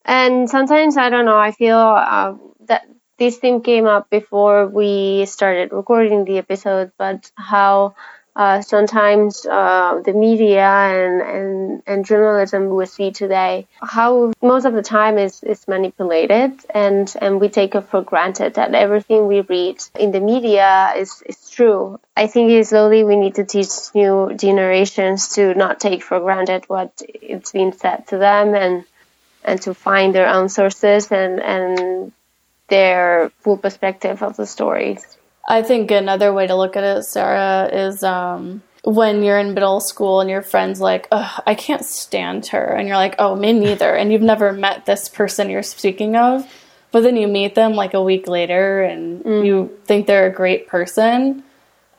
And 0.06 0.50
sometimes 0.50 0.98
I 0.98 1.10
don't 1.10 1.26
know. 1.26 1.38
I 1.38 1.52
feel 1.52 1.78
uh, 1.78 2.36
that 2.68 2.88
this 3.18 3.38
theme 3.38 3.62
came 3.62 3.86
up 3.86 4.10
before 4.10 4.68
we 4.68 5.26
started 5.26 5.72
recording 5.72 6.26
the 6.26 6.38
episode, 6.40 6.92
but 6.98 7.32
how 7.36 7.96
uh, 8.36 8.62
sometimes 8.62 9.46
uh, 9.46 10.02
the 10.06 10.14
media 10.14 10.64
and, 10.64 11.22
and, 11.22 11.84
and 11.86 12.06
journalism 12.06 12.70
we 12.70 12.86
see 12.86 13.12
today, 13.12 13.68
how 13.82 14.32
most 14.42 14.66
of 14.66 14.74
the 14.74 14.82
time 14.82 15.18
is, 15.18 15.44
is 15.44 15.68
manipulated 15.68 16.54
and, 16.74 17.14
and 17.22 17.42
we 17.42 17.50
take 17.50 17.76
it 17.76 17.82
for 17.82 18.02
granted 18.02 18.54
that 18.54 18.74
everything 18.74 19.28
we 19.28 19.42
read 19.42 19.78
in 20.00 20.12
the 20.12 20.20
media 20.22 20.94
is, 20.96 21.22
is 21.26 21.50
true. 21.50 22.00
I 22.16 22.28
think 22.28 22.66
slowly 22.66 23.04
we 23.04 23.18
need 23.18 23.36
to 23.36 23.44
teach 23.44 23.70
new 23.94 24.34
generations 24.36 25.36
to 25.36 25.54
not 25.54 25.80
take 25.80 26.02
for 26.02 26.20
granted 26.20 26.64
what 26.68 27.02
it's 27.06 27.52
been 27.52 27.74
said 27.74 28.08
to 28.08 28.18
them 28.18 28.56
and 28.56 28.86
and 29.44 29.62
to 29.64 29.74
find 29.74 30.14
their 30.14 30.28
own 30.28 30.50
sources 30.50 31.12
and, 31.12 31.40
and 31.42 32.12
their 32.68 33.32
full 33.40 33.58
perspective 33.58 34.24
of 34.24 34.38
the 34.38 34.46
stories. 34.46 35.06
I 35.48 35.64
think 35.64 35.92
another 35.92 36.34
way 36.34 36.48
to 36.48 36.56
look 36.56 36.78
at 36.78 36.84
it, 36.84 37.04
Sarah, 37.04 37.70
is 37.72 38.04
um, 38.04 38.62
when 38.84 39.24
you're 39.24 39.40
in 39.40 39.54
middle 39.54 39.80
school 39.80 40.22
and 40.22 40.30
your 40.30 40.42
friend's 40.42 40.80
like, 40.80 41.08
I 41.12 41.56
can't 41.56 41.86
stand 41.86 42.48
her. 42.48 42.64
And 42.64 42.88
you're 42.88 42.98
like, 42.98 43.16
oh, 43.20 43.36
me 43.36 43.54
neither. 43.54 43.94
And 43.94 44.12
you've 44.12 44.22
never 44.22 44.54
met 44.54 44.86
this 44.86 45.10
person 45.10 45.50
you're 45.50 45.64
speaking 45.64 46.16
of. 46.16 46.50
But 46.92 47.02
then 47.04 47.16
you 47.16 47.28
meet 47.28 47.56
them 47.56 47.74
like 47.74 47.94
a 47.94 48.04
week 48.04 48.28
later 48.28 48.84
and 48.84 49.24
mm. 49.24 49.46
you 49.46 49.78
think 49.86 50.08
they're 50.08 50.28
a 50.28 50.34
great 50.34 50.68
person. 50.68 51.44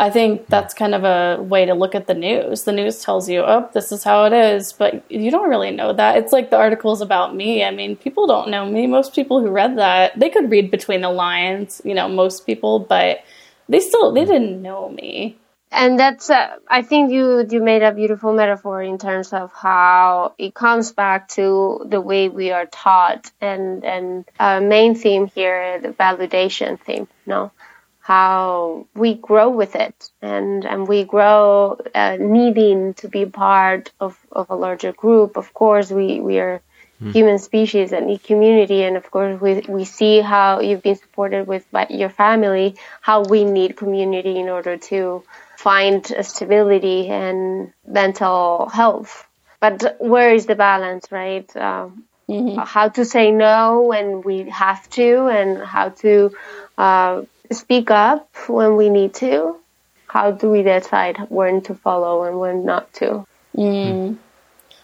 I 0.02 0.10
think 0.10 0.48
that's 0.48 0.74
kind 0.74 0.96
of 0.96 1.04
a 1.04 1.40
way 1.40 1.64
to 1.64 1.74
look 1.74 1.94
at 1.94 2.08
the 2.08 2.14
news. 2.14 2.64
The 2.64 2.72
news 2.72 3.04
tells 3.04 3.28
you, 3.28 3.42
oh, 3.42 3.70
this 3.72 3.92
is 3.92 4.02
how 4.02 4.24
it 4.24 4.32
is, 4.32 4.72
but 4.72 5.08
you 5.08 5.30
don't 5.30 5.48
really 5.48 5.70
know 5.70 5.92
that. 5.92 6.16
It's 6.16 6.32
like 6.32 6.50
the 6.50 6.56
articles 6.56 7.00
about 7.00 7.36
me. 7.36 7.62
I 7.62 7.70
mean, 7.70 7.94
people 7.94 8.26
don't 8.26 8.50
know 8.50 8.66
me. 8.66 8.88
Most 8.88 9.14
people 9.14 9.40
who 9.40 9.48
read 9.48 9.78
that, 9.78 10.18
they 10.18 10.28
could 10.28 10.50
read 10.50 10.72
between 10.72 11.02
the 11.02 11.10
lines, 11.10 11.80
you 11.84 11.94
know, 11.94 12.08
most 12.08 12.46
people, 12.46 12.80
but 12.80 13.22
they 13.68 13.78
still 13.78 14.12
they 14.12 14.24
didn't 14.24 14.60
know 14.60 14.88
me 14.88 15.38
and 15.70 15.98
that's 15.98 16.28
uh, 16.28 16.56
i 16.68 16.82
think 16.82 17.10
you 17.10 17.46
you 17.48 17.62
made 17.62 17.82
a 17.82 17.92
beautiful 17.92 18.32
metaphor 18.32 18.82
in 18.82 18.98
terms 18.98 19.32
of 19.32 19.50
how 19.52 20.34
it 20.36 20.52
comes 20.54 20.92
back 20.92 21.28
to 21.28 21.86
the 21.88 22.00
way 22.00 22.28
we 22.28 22.50
are 22.50 22.66
taught 22.66 23.30
and 23.40 23.84
and 23.84 24.24
uh, 24.38 24.60
main 24.60 24.94
theme 24.94 25.26
here 25.28 25.80
the 25.80 25.88
validation 25.88 26.78
theme 26.78 27.08
you 27.24 27.30
know 27.32 27.50
how 28.02 28.86
we 28.94 29.14
grow 29.14 29.48
with 29.48 29.74
it 29.76 30.10
and 30.20 30.64
and 30.64 30.88
we 30.88 31.04
grow 31.04 31.78
uh, 31.94 32.16
needing 32.18 32.94
to 32.94 33.08
be 33.08 33.24
part 33.24 33.90
of 34.00 34.18
of 34.32 34.50
a 34.50 34.56
larger 34.56 34.92
group 34.92 35.36
of 35.36 35.54
course 35.54 35.90
we 35.90 36.20
we 36.20 36.38
are 36.38 36.60
human 37.12 37.36
species 37.40 37.90
that 37.90 38.04
need 38.04 38.22
community 38.22 38.84
and 38.84 38.96
of 38.96 39.10
course 39.10 39.40
we 39.40 39.60
we 39.68 39.84
see 39.84 40.20
how 40.20 40.60
you've 40.60 40.84
been 40.84 40.94
supported 40.94 41.48
with 41.48 41.68
by 41.72 41.84
your 41.90 42.08
family 42.08 42.76
how 43.00 43.22
we 43.22 43.42
need 43.44 43.76
community 43.76 44.38
in 44.38 44.48
order 44.48 44.76
to 44.76 45.24
find 45.62 46.04
stability 46.22 47.08
and 47.08 47.72
mental 47.86 48.68
health. 48.68 49.28
But 49.60 49.96
where 50.00 50.34
is 50.34 50.46
the 50.46 50.56
balance, 50.56 51.06
right? 51.12 51.48
Um, 51.56 52.02
mm-hmm. 52.28 52.58
How 52.58 52.88
to 52.88 53.04
say 53.04 53.30
no 53.30 53.82
when 53.82 54.22
we 54.22 54.50
have 54.50 54.90
to, 54.90 55.28
and 55.28 55.62
how 55.62 55.90
to 56.02 56.32
uh, 56.76 57.22
speak 57.54 57.90
up 57.90 58.28
when 58.48 58.76
we 58.76 58.88
need 58.88 59.14
to. 59.14 59.56
How 60.06 60.30
do 60.30 60.50
we 60.50 60.62
decide 60.62 61.16
when 61.28 61.62
to 61.62 61.74
follow 61.74 62.24
and 62.24 62.38
when 62.38 62.64
not 62.64 62.92
to? 62.94 63.26
Mm. 63.56 64.18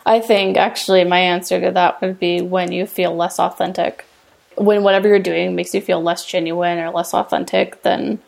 I 0.06 0.20
think 0.20 0.56
actually 0.56 1.04
my 1.04 1.18
answer 1.18 1.60
to 1.60 1.70
that 1.72 2.00
would 2.00 2.18
be 2.18 2.40
when 2.40 2.72
you 2.72 2.86
feel 2.86 3.14
less 3.14 3.38
authentic. 3.38 4.06
When 4.56 4.82
whatever 4.82 5.06
you're 5.06 5.18
doing 5.18 5.54
makes 5.54 5.74
you 5.74 5.80
feel 5.80 6.02
less 6.02 6.24
genuine 6.24 6.78
or 6.78 6.90
less 6.90 7.12
authentic, 7.12 7.82
then 7.82 8.18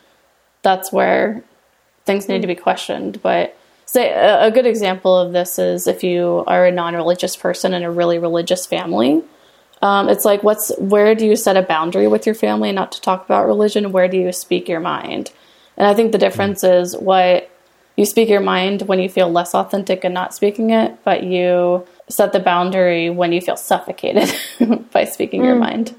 that's 0.63 0.93
where 0.93 1.43
things 2.05 2.29
need 2.29 2.43
to 2.43 2.47
be 2.47 2.55
questioned. 2.55 3.23
But 3.23 3.57
say 3.87 4.11
a, 4.13 4.51
good 4.51 4.67
example 4.67 5.17
of 5.17 5.33
this 5.33 5.59
is 5.59 5.87
if 5.87 6.05
you 6.05 6.45
are 6.47 6.67
a 6.67 6.73
non-religious 6.73 7.37
person 7.37 7.75
in 7.75 7.83
a 7.83 7.91
really 7.91 8.19
religious 8.19 8.67
family. 8.67 9.23
Um, 9.83 10.09
it's 10.09 10.25
like 10.25 10.43
what's 10.43 10.77
where 10.79 11.15
do 11.15 11.27
you 11.27 11.37
set 11.37 11.57
a 11.57 11.63
boundary 11.63 12.07
with 12.07 12.27
your 12.27 12.35
family 12.35 12.71
not 12.73 12.93
to 12.93 13.01
talk 13.01 13.25
about 13.25 13.47
religion? 13.47 13.93
Where 13.93 14.09
do 14.09 14.17
you 14.17 14.33
speak 14.33 14.69
your 14.69 14.81
mind? 14.81 15.33
And 15.77 15.87
I 15.87 15.95
think 15.95 16.13
the 16.13 16.19
difference 16.19 16.63
is 16.63 16.97
what 16.97 17.51
you 17.97 18.05
speak 18.05 18.29
your 18.29 18.41
mind 18.41 18.83
when 18.83 18.99
you 18.99 19.09
feel 19.09 19.31
less 19.31 19.55
authentic 19.55 20.05
and 20.05 20.15
not 20.15 20.35
speaking 20.35 20.71
it, 20.71 21.03
but 21.05 21.23
you 21.23 21.87
set 22.09 22.33
the 22.33 22.41
boundary 22.41 23.11
when 23.11 23.33
you 23.33 23.41
feel 23.41 23.57
suffocated 23.57 24.33
by 24.93 25.05
speaking 25.05 25.43
mm. 25.43 25.47
your 25.47 25.57
mind. 25.57 25.95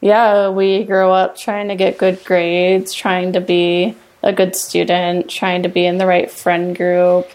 Yeah, 0.00 0.50
we 0.50 0.84
grow 0.84 1.12
up 1.12 1.36
trying 1.36 1.68
to 1.68 1.76
get 1.76 1.98
good 1.98 2.22
grades, 2.24 2.92
trying 2.92 3.32
to 3.32 3.40
be 3.40 3.96
a 4.22 4.32
good 4.32 4.54
student, 4.54 5.30
trying 5.30 5.62
to 5.62 5.68
be 5.68 5.86
in 5.86 5.98
the 5.98 6.06
right 6.06 6.30
friend 6.30 6.76
group, 6.76 7.30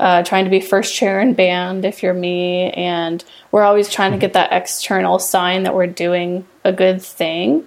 uh, 0.00 0.22
trying 0.22 0.44
to 0.44 0.50
be 0.50 0.60
first 0.60 0.94
chair 0.94 1.20
in 1.20 1.34
band 1.34 1.84
if 1.84 2.02
you're 2.02 2.14
me. 2.14 2.70
And 2.70 3.24
we're 3.50 3.64
always 3.64 3.88
trying 3.88 4.12
to 4.12 4.18
get 4.18 4.34
that 4.34 4.52
external 4.52 5.18
sign 5.18 5.64
that 5.64 5.74
we're 5.74 5.86
doing 5.86 6.46
a 6.64 6.72
good 6.72 7.02
thing. 7.02 7.64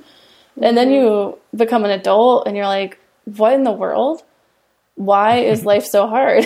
And 0.62 0.78
then 0.78 0.91
you 0.91 1.38
become 1.56 1.86
an 1.86 1.91
adult 1.91 2.48
and 2.48 2.56
you're 2.56 2.67
like, 2.67 3.00
what 3.26 3.54
in 3.54 3.63
the 3.63 3.72
world? 3.72 4.24
Why 4.96 5.39
is 5.39 5.65
life 5.65 5.86
so 5.86 6.08
hard? 6.08 6.46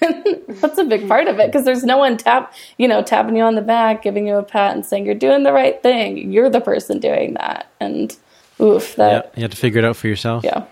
That's 0.00 0.78
a 0.78 0.84
big 0.84 1.08
part 1.08 1.26
of 1.26 1.38
it 1.38 1.46
because 1.46 1.64
there's 1.64 1.84
no 1.84 1.98
one 1.98 2.16
tap, 2.16 2.54
you 2.78 2.86
know, 2.86 3.02
tapping 3.02 3.36
you 3.36 3.42
on 3.42 3.54
the 3.54 3.62
back, 3.62 4.02
giving 4.02 4.26
you 4.26 4.36
a 4.36 4.42
pat, 4.42 4.74
and 4.74 4.84
saying 4.84 5.06
you're 5.06 5.14
doing 5.14 5.42
the 5.42 5.52
right 5.52 5.82
thing. 5.82 6.32
You're 6.32 6.50
the 6.50 6.60
person 6.60 7.00
doing 7.00 7.34
that, 7.34 7.66
and 7.80 8.14
oof, 8.60 8.94
that 8.96 9.24
yeah, 9.24 9.30
you 9.36 9.42
have 9.42 9.50
to 9.52 9.56
figure 9.56 9.78
it 9.78 9.84
out 9.86 9.96
for 9.96 10.06
yourself. 10.06 10.44
Yeah. 10.44 10.66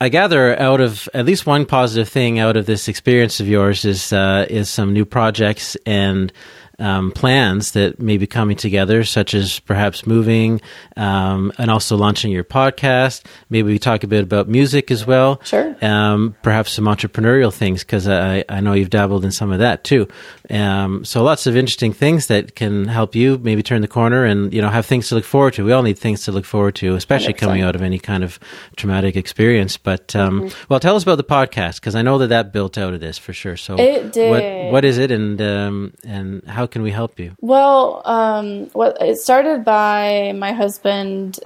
I 0.00 0.08
gather 0.08 0.58
out 0.58 0.80
of 0.80 1.08
at 1.12 1.26
least 1.26 1.46
one 1.46 1.66
positive 1.66 2.08
thing 2.08 2.38
out 2.38 2.56
of 2.56 2.66
this 2.66 2.88
experience 2.88 3.38
of 3.40 3.48
yours 3.48 3.84
is 3.84 4.12
uh, 4.12 4.46
is 4.48 4.70
some 4.70 4.92
new 4.92 5.04
projects 5.04 5.76
and 5.84 6.32
um, 6.78 7.12
plans 7.12 7.72
that 7.72 8.00
may 8.00 8.16
be 8.16 8.26
coming 8.26 8.56
together, 8.56 9.04
such 9.04 9.34
as 9.34 9.60
perhaps 9.60 10.06
moving 10.06 10.60
um, 10.96 11.52
and 11.58 11.70
also 11.70 11.96
launching 11.96 12.32
your 12.32 12.44
podcast. 12.44 13.24
Maybe 13.50 13.72
we 13.72 13.78
talk 13.78 14.04
a 14.04 14.06
bit 14.06 14.22
about 14.22 14.48
music 14.48 14.90
as 14.90 15.06
well. 15.06 15.40
Sure. 15.44 15.76
Um, 15.82 16.36
perhaps 16.42 16.72
some 16.72 16.86
entrepreneurial 16.86 17.52
things 17.52 17.82
because 17.84 18.08
I, 18.08 18.44
I 18.48 18.60
know 18.60 18.72
you've 18.72 18.90
dabbled 18.90 19.24
in 19.24 19.32
some 19.32 19.52
of 19.52 19.60
that 19.60 19.84
too. 19.84 20.08
Um, 20.50 21.04
so 21.04 21.22
lots 21.22 21.46
of 21.46 21.56
interesting 21.56 21.92
things 21.92 22.26
that 22.26 22.54
can 22.54 22.86
help 22.86 23.14
you 23.14 23.38
maybe 23.38 23.62
turn 23.62 23.80
the 23.80 23.88
corner 23.88 24.24
and 24.24 24.52
you 24.52 24.60
know 24.60 24.68
have 24.68 24.86
things 24.86 25.08
to 25.08 25.14
look 25.14 25.24
forward 25.24 25.54
to. 25.54 25.64
We 25.64 25.72
all 25.72 25.82
need 25.82 25.98
things 25.98 26.24
to 26.24 26.32
look 26.32 26.44
forward 26.44 26.74
to, 26.76 26.94
especially 26.94 27.34
100%. 27.34 27.38
coming 27.38 27.62
out 27.62 27.74
of 27.74 27.82
any 27.82 27.98
kind 27.98 28.24
of 28.24 28.38
traumatic 28.76 29.16
experience. 29.16 29.76
But 29.76 30.14
um, 30.14 30.42
mm-hmm. 30.42 30.64
well, 30.68 30.80
tell 30.80 30.96
us 30.96 31.02
about 31.02 31.16
the 31.16 31.24
podcast 31.24 31.76
because 31.76 31.94
I 31.94 32.02
know 32.02 32.18
that 32.18 32.28
that 32.28 32.52
built 32.52 32.76
out 32.76 32.94
of 32.94 33.00
this 33.00 33.18
for 33.18 33.32
sure. 33.32 33.56
So 33.56 33.76
it 33.78 34.12
did. 34.12 34.30
What, 34.30 34.72
what 34.72 34.84
is 34.84 34.98
it 34.98 35.10
and 35.10 35.40
um, 35.40 35.94
and 36.04 36.44
how 36.46 36.63
how 36.64 36.68
can 36.68 36.80
we 36.80 36.90
help 36.90 37.20
you? 37.20 37.36
Well, 37.42 38.00
um, 38.06 38.70
it 38.74 39.18
started 39.18 39.66
by 39.66 40.32
my 40.34 40.52
husband 40.52 41.38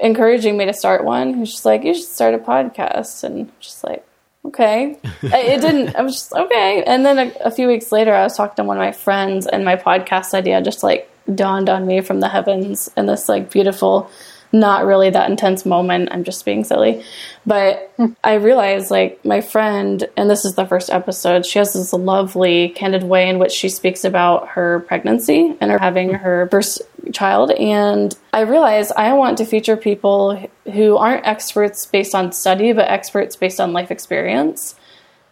encouraging 0.00 0.56
me 0.56 0.64
to 0.64 0.72
start 0.72 1.04
one. 1.04 1.34
He's 1.34 1.52
just 1.52 1.64
like, 1.64 1.84
you 1.84 1.94
should 1.94 2.02
start 2.04 2.34
a 2.34 2.38
podcast, 2.38 3.22
and 3.22 3.52
just 3.60 3.84
like, 3.84 4.04
okay. 4.44 4.98
it 5.22 5.60
didn't. 5.60 5.94
I 5.94 6.02
was 6.02 6.14
just 6.14 6.32
okay. 6.32 6.82
And 6.84 7.06
then 7.06 7.18
a, 7.20 7.32
a 7.44 7.50
few 7.52 7.68
weeks 7.68 7.92
later, 7.92 8.12
I 8.12 8.24
was 8.24 8.36
talking 8.36 8.56
to 8.56 8.64
one 8.64 8.76
of 8.76 8.80
my 8.80 8.90
friends, 8.90 9.46
and 9.46 9.64
my 9.64 9.76
podcast 9.76 10.34
idea 10.34 10.60
just 10.60 10.82
like 10.82 11.08
dawned 11.32 11.68
on 11.68 11.86
me 11.86 12.00
from 12.00 12.18
the 12.18 12.28
heavens 12.28 12.90
in 12.96 13.06
this 13.06 13.28
like 13.28 13.52
beautiful 13.52 14.10
not 14.54 14.86
really 14.86 15.10
that 15.10 15.28
intense 15.28 15.66
moment. 15.66 16.08
I'm 16.12 16.24
just 16.24 16.44
being 16.44 16.64
silly. 16.64 17.04
But 17.44 17.92
hmm. 17.96 18.12
I 18.22 18.34
realized, 18.34 18.90
like, 18.90 19.22
my 19.24 19.40
friend, 19.40 20.08
and 20.16 20.30
this 20.30 20.44
is 20.44 20.54
the 20.54 20.64
first 20.64 20.90
episode, 20.90 21.44
she 21.44 21.58
has 21.58 21.72
this 21.72 21.92
lovely, 21.92 22.70
candid 22.70 23.02
way 23.02 23.28
in 23.28 23.38
which 23.38 23.52
she 23.52 23.68
speaks 23.68 24.04
about 24.04 24.48
her 24.50 24.80
pregnancy 24.86 25.56
and 25.60 25.70
her 25.70 25.78
having 25.78 26.10
hmm. 26.10 26.14
her 26.14 26.48
first 26.50 26.80
child. 27.12 27.50
And 27.50 28.16
I 28.32 28.42
realized 28.42 28.92
I 28.96 29.12
want 29.12 29.38
to 29.38 29.44
feature 29.44 29.76
people 29.76 30.48
who 30.72 30.96
aren't 30.96 31.26
experts 31.26 31.84
based 31.84 32.14
on 32.14 32.32
study, 32.32 32.72
but 32.72 32.88
experts 32.88 33.36
based 33.36 33.60
on 33.60 33.72
life 33.72 33.90
experience. 33.90 34.76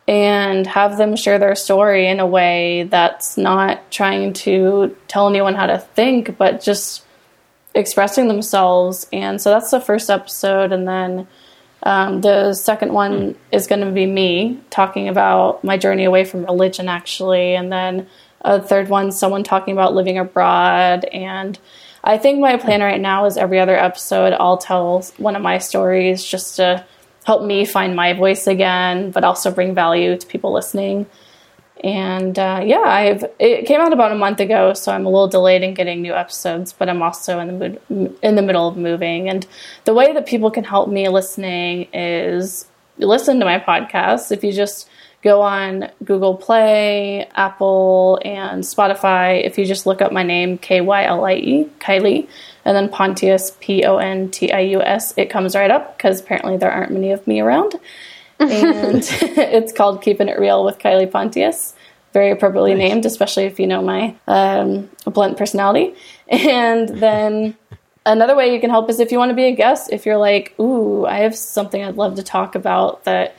And 0.09 0.67
have 0.67 0.99
them 0.99 1.15
share 1.15 1.39
their 1.39 1.55
story 1.55 2.09
in 2.09 2.19
a 2.19 2.27
way 2.27 2.89
that's 2.91 3.39
not 3.39 3.89
trying 3.93 4.33
to 4.33 4.97
tell 5.07 5.29
anyone 5.29 5.55
how 5.55 5.67
to 5.67 5.79
think, 5.79 6.37
but 6.37 6.61
just 6.61 7.05
expressing 7.75 8.29
themselves. 8.29 9.07
And 9.13 9.41
so 9.41 9.51
that's 9.51 9.71
the 9.71 9.81
first 9.81 10.11
episode. 10.11 10.73
And 10.73 10.87
then 10.87 11.27
um, 11.83 12.21
the 12.21 12.55
second 12.55 12.93
one 12.93 13.37
is 13.51 13.67
going 13.67 13.81
to 13.81 13.91
be 13.91 14.07
me 14.07 14.61
talking 14.71 15.09
about 15.09 15.65
my 15.65 15.77
journey 15.77 16.05
away 16.05 16.25
from 16.25 16.45
religion, 16.45 16.89
actually. 16.89 17.55
And 17.55 17.73
then 17.73 18.07
a 18.43 18.61
third 18.61 18.89
one, 18.89 19.13
someone 19.13 19.45
talking 19.45 19.73
about 19.73 19.95
living 19.95 20.19
abroad. 20.19 21.05
And 21.07 21.59
I 22.05 22.19
think 22.19 22.41
my 22.41 22.57
plan 22.57 22.83
right 22.83 23.01
now 23.01 23.25
is 23.27 23.37
every 23.37 23.61
other 23.61 23.77
episode, 23.77 24.33
I'll 24.33 24.59
tell 24.59 25.03
one 25.17 25.37
of 25.37 25.43
my 25.43 25.59
stories 25.59 26.25
just 26.25 26.57
to 26.57 26.85
help 27.25 27.45
me 27.45 27.65
find 27.65 27.95
my 27.95 28.13
voice 28.13 28.47
again, 28.47 29.13
but 29.13 29.25
also 29.25 29.51
bring 29.51 29.75
value 29.75 30.17
to 30.17 30.27
people 30.27 30.53
listening. 30.53 31.07
And 31.85 32.39
uh, 32.39 32.63
yeah, 32.65 32.81
I've 32.81 33.25
it 33.41 33.67
came 33.67 33.81
out 33.81 33.93
about 33.93 34.13
a 34.13 34.15
month 34.15 34.39
ago, 34.39 34.73
so 34.73 34.93
I'm 34.93 35.05
a 35.05 35.09
little 35.09 35.27
delayed 35.27 35.63
in 35.63 35.75
getting 35.75 36.01
new 36.01 36.15
episodes. 36.15 36.73
But 36.73 36.89
I'm 36.89 37.03
also 37.03 37.41
in 37.41 37.49
the 37.49 37.53
mood, 37.89 38.17
in 38.23 38.37
the 38.37 38.43
middle 38.43 38.69
of 38.69 38.77
moving, 38.77 39.29
and 39.29 39.47
the 39.85 39.95
way 39.95 40.13
that 40.13 40.27
people 40.27 40.51
can 40.51 40.65
help 40.65 40.89
me 40.89 41.09
listening 41.09 41.89
is 41.93 42.67
listen 42.99 43.41
to 43.41 43.45
my 43.45 43.59
podcast. 43.59 44.31
If 44.31 44.45
you 44.45 44.53
just 44.53 44.89
go 45.23 45.41
on 45.41 45.91
Google 46.05 46.37
Play, 46.37 47.27
Apple, 47.35 48.21
and 48.25 48.63
Spotify, 48.63 49.45
if 49.45 49.59
you 49.59 49.65
just 49.65 49.85
look 49.85 50.01
up 50.01 50.13
my 50.13 50.23
name 50.23 50.59
K 50.59 50.81
Y 50.81 51.05
L 51.05 51.25
I 51.25 51.35
E 51.35 51.69
Kylie, 51.81 52.29
and 52.65 52.77
then 52.77 52.89
Pontius 52.89 53.57
P 53.59 53.85
O 53.85 53.97
N 53.97 54.31
T 54.31 54.53
I 54.53 54.61
U 54.61 54.83
S, 54.83 55.15
it 55.17 55.31
comes 55.31 55.57
right 55.57 55.71
up 55.71 55.97
because 55.97 56.21
apparently 56.21 56.57
there 56.57 56.71
aren't 56.71 56.93
many 56.93 57.11
of 57.11 57.27
me 57.27 57.41
around 57.41 57.75
and 58.51 58.99
it's 59.39 59.73
called 59.73 60.03
Keeping 60.03 60.29
It 60.29 60.39
Real 60.39 60.65
with 60.65 60.79
Kylie 60.79 61.11
Pontius. 61.11 61.75
Very 62.13 62.31
appropriately 62.31 62.75
nice. 62.75 62.89
named, 62.91 63.07
especially 63.07 63.45
if 63.45 63.59
you 63.59 63.67
know 63.67 63.83
my 63.83 64.15
um, 64.27 64.91
blunt 65.07 65.39
personality. 65.39 65.95
And 66.29 66.89
then 66.89 67.57
another 68.05 68.37
way 68.37 68.53
you 68.53 68.61
can 68.61 68.71
help 68.71 68.91
is 68.91 69.01
if 69.01 69.13
you 69.13 69.19
want 69.19 69.31
to 69.31 69.35
be 69.35 69.45
a 69.45 69.53
guest. 69.53 69.91
If 69.93 70.05
you're 70.05 70.19
like, 70.19 70.55
ooh, 70.61 71.07
I 71.07 71.19
have 71.19 71.37
something 71.37 71.83
I'd 71.83 71.97
love 71.97 72.17
to 72.17 72.23
talk 72.23 72.55
about 72.55 73.05
that 73.05 73.35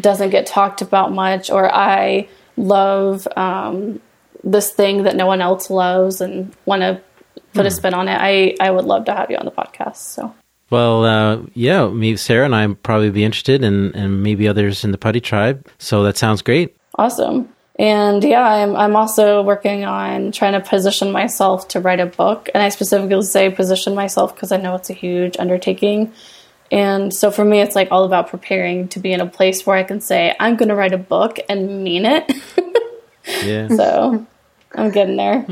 doesn't 0.00 0.30
get 0.30 0.46
talked 0.46 0.80
about 0.80 1.12
much, 1.12 1.50
or 1.50 1.72
I 1.72 2.28
love 2.56 3.28
um, 3.36 4.00
this 4.44 4.70
thing 4.70 5.02
that 5.02 5.16
no 5.16 5.26
one 5.26 5.40
else 5.40 5.70
loves 5.70 6.20
and 6.20 6.54
want 6.64 6.82
to 6.82 7.00
put 7.54 7.62
hmm. 7.62 7.66
a 7.66 7.70
spin 7.70 7.94
on 7.94 8.08
it, 8.08 8.16
I, 8.18 8.54
I 8.60 8.70
would 8.70 8.84
love 8.84 9.04
to 9.06 9.14
have 9.14 9.30
you 9.30 9.36
on 9.36 9.44
the 9.44 9.50
podcast. 9.50 9.96
So 9.96 10.34
well, 10.70 11.04
uh, 11.04 11.42
yeah, 11.54 11.88
me, 11.88 12.16
Sarah, 12.16 12.44
and 12.44 12.54
I 12.54 12.66
probably 12.74 13.10
be 13.10 13.24
interested, 13.24 13.64
and 13.64 13.94
and 13.94 14.22
maybe 14.22 14.48
others 14.48 14.84
in 14.84 14.92
the 14.92 14.98
Putty 14.98 15.20
Tribe. 15.20 15.66
So 15.78 16.02
that 16.04 16.16
sounds 16.16 16.42
great. 16.42 16.76
Awesome. 16.96 17.48
And 17.78 18.24
yeah, 18.24 18.42
I'm 18.42 18.74
I'm 18.74 18.96
also 18.96 19.42
working 19.42 19.84
on 19.84 20.32
trying 20.32 20.54
to 20.54 20.60
position 20.60 21.12
myself 21.12 21.68
to 21.68 21.80
write 21.80 22.00
a 22.00 22.06
book, 22.06 22.48
and 22.52 22.62
I 22.62 22.70
specifically 22.70 23.22
say 23.22 23.50
position 23.50 23.94
myself 23.94 24.34
because 24.34 24.52
I 24.52 24.56
know 24.56 24.74
it's 24.74 24.90
a 24.90 24.94
huge 24.94 25.36
undertaking. 25.38 26.12
And 26.70 27.14
so 27.14 27.30
for 27.30 27.44
me, 27.44 27.60
it's 27.60 27.74
like 27.74 27.88
all 27.90 28.04
about 28.04 28.28
preparing 28.28 28.88
to 28.88 29.00
be 29.00 29.12
in 29.12 29.20
a 29.20 29.26
place 29.26 29.64
where 29.64 29.76
I 29.76 29.84
can 29.84 30.02
say, 30.02 30.36
I'm 30.38 30.56
going 30.56 30.68
to 30.68 30.74
write 30.74 30.92
a 30.92 30.98
book 30.98 31.38
and 31.48 31.82
mean 31.82 32.04
it. 32.04 32.30
Yeah. 33.44 33.68
so 33.68 34.26
I'm 34.74 34.90
getting 34.90 35.18
there. 35.18 35.44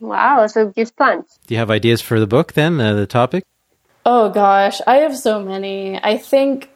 Wow, 0.00 0.48
so 0.48 0.70
give 0.70 0.96
plans. 0.96 1.38
Do 1.46 1.54
you 1.54 1.58
have 1.58 1.70
ideas 1.70 2.00
for 2.00 2.18
the 2.18 2.26
book 2.26 2.54
then, 2.54 2.80
uh, 2.80 2.94
the 2.94 3.06
topic? 3.06 3.44
Oh 4.04 4.30
gosh, 4.30 4.80
I 4.86 4.98
have 4.98 5.16
so 5.16 5.42
many. 5.42 6.02
I 6.02 6.16
think 6.16 6.70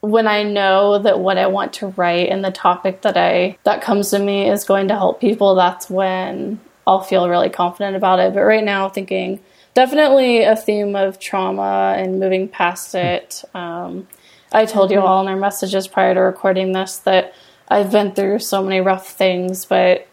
when 0.00 0.26
I 0.26 0.42
know 0.42 0.98
that 0.98 1.18
what 1.18 1.38
I 1.38 1.46
want 1.46 1.72
to 1.74 1.88
write 1.88 2.28
and 2.28 2.44
the 2.44 2.50
topic 2.50 3.02
that 3.02 3.16
I 3.16 3.58
that 3.64 3.82
comes 3.82 4.10
to 4.10 4.18
me 4.18 4.48
is 4.48 4.64
going 4.64 4.88
to 4.88 4.94
help 4.94 5.20
people, 5.20 5.54
that's 5.54 5.90
when 5.90 6.60
I'll 6.86 7.02
feel 7.02 7.28
really 7.28 7.50
confident 7.50 7.96
about 7.96 8.20
it. 8.20 8.34
But 8.34 8.42
right 8.42 8.64
now, 8.64 8.88
thinking 8.88 9.40
definitely 9.74 10.42
a 10.42 10.56
theme 10.56 10.94
of 10.94 11.18
trauma 11.18 11.94
and 11.98 12.20
moving 12.20 12.48
past 12.48 12.94
it. 12.94 13.42
Um, 13.54 14.06
I 14.52 14.66
told 14.66 14.90
you 14.92 15.00
all 15.00 15.20
in 15.22 15.28
our 15.28 15.36
messages 15.36 15.88
prior 15.88 16.14
to 16.14 16.20
recording 16.20 16.72
this 16.72 16.98
that 16.98 17.34
I've 17.68 17.90
been 17.90 18.12
through 18.12 18.38
so 18.38 18.62
many 18.62 18.80
rough 18.80 19.08
things, 19.08 19.64
but 19.64 20.06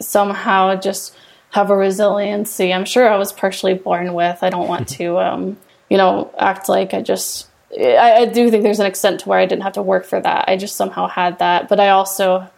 somehow 0.00 0.74
just 0.74 1.16
have 1.50 1.70
a 1.70 1.76
resiliency. 1.76 2.72
I'm 2.72 2.84
sure 2.84 3.08
I 3.08 3.16
was 3.16 3.32
partially 3.32 3.74
born 3.74 4.14
with. 4.14 4.42
I 4.42 4.50
don't 4.50 4.68
want 4.68 4.88
to, 4.98 5.18
um, 5.18 5.56
you 5.94 5.98
know, 5.98 6.34
act 6.36 6.68
like 6.68 6.92
I 6.92 7.02
just. 7.02 7.46
I, 7.78 8.22
I 8.22 8.24
do 8.26 8.50
think 8.50 8.64
there's 8.64 8.80
an 8.80 8.86
extent 8.86 9.20
to 9.20 9.28
where 9.28 9.38
I 9.38 9.46
didn't 9.46 9.62
have 9.62 9.74
to 9.74 9.82
work 9.82 10.06
for 10.06 10.20
that. 10.20 10.48
I 10.48 10.56
just 10.56 10.74
somehow 10.74 11.06
had 11.06 11.38
that, 11.38 11.68
but 11.68 11.78
I 11.78 11.90
also 11.90 12.48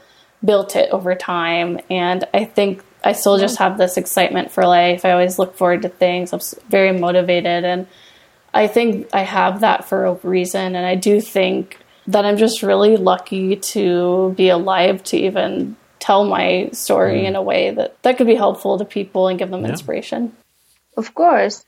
built 0.42 0.74
it 0.74 0.88
over 0.90 1.14
time, 1.14 1.78
and 1.90 2.24
I 2.32 2.46
think 2.46 2.82
I 3.04 3.12
still 3.12 3.36
just 3.36 3.58
have 3.58 3.76
this 3.76 3.98
excitement 3.98 4.52
for 4.52 4.64
life. 4.66 5.04
I 5.04 5.10
always 5.10 5.38
look 5.38 5.54
forward 5.54 5.82
to 5.82 5.90
things. 5.90 6.32
I'm 6.32 6.40
very 6.70 6.98
motivated, 6.98 7.64
and 7.64 7.86
I 8.54 8.68
think 8.68 9.10
I 9.12 9.20
have 9.20 9.60
that 9.60 9.86
for 9.86 10.06
a 10.06 10.14
reason. 10.22 10.74
And 10.74 10.86
I 10.86 10.94
do 10.94 11.20
think 11.20 11.78
that 12.06 12.24
I'm 12.24 12.38
just 12.38 12.62
really 12.62 12.96
lucky 12.96 13.56
to 13.56 14.32
be 14.34 14.48
alive 14.48 15.04
to 15.04 15.18
even 15.18 15.76
tell 15.98 16.24
my 16.24 16.70
story 16.72 17.20
mm. 17.20 17.24
in 17.24 17.36
a 17.36 17.42
way 17.42 17.70
that 17.70 18.02
that 18.02 18.16
could 18.16 18.26
be 18.26 18.34
helpful 18.34 18.78
to 18.78 18.86
people 18.86 19.28
and 19.28 19.38
give 19.38 19.50
them 19.50 19.62
Yeah. 19.62 19.72
inspiration. 19.72 20.32
Of 20.96 21.14
course. 21.14 21.66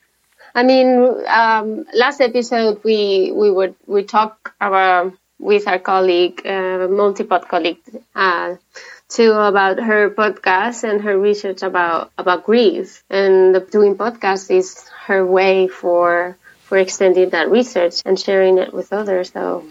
I 0.54 0.62
mean, 0.62 1.14
um, 1.26 1.87
last 1.94 2.20
episode 2.20 2.82
we 2.84 3.32
we 3.32 3.50
would 3.50 3.74
we 3.87 4.04
talked 4.04 4.50
about 4.61 5.12
with 5.38 5.68
our 5.68 5.78
colleague, 5.78 6.44
uh, 6.44 6.88
multi-pod 6.88 7.48
colleague, 7.48 7.80
uh, 8.14 8.56
too 9.08 9.32
about 9.32 9.78
her 9.78 10.11
podcast 10.11 10.82
and 10.84 11.02
her 11.02 11.18
research 11.18 11.62
about 11.62 12.11
about 12.18 12.44
grief. 12.44 13.04
And 13.08 13.54
doing 13.70 13.96
podcasts 13.96 14.50
is 14.50 14.88
her 15.06 15.24
way 15.24 15.68
for 15.68 16.37
for 16.68 16.76
extending 16.76 17.30
that 17.30 17.50
research 17.50 18.02
and 18.04 18.18
sharing 18.18 18.58
it 18.58 18.74
with 18.74 18.92
others. 18.92 19.32
So 19.32 19.64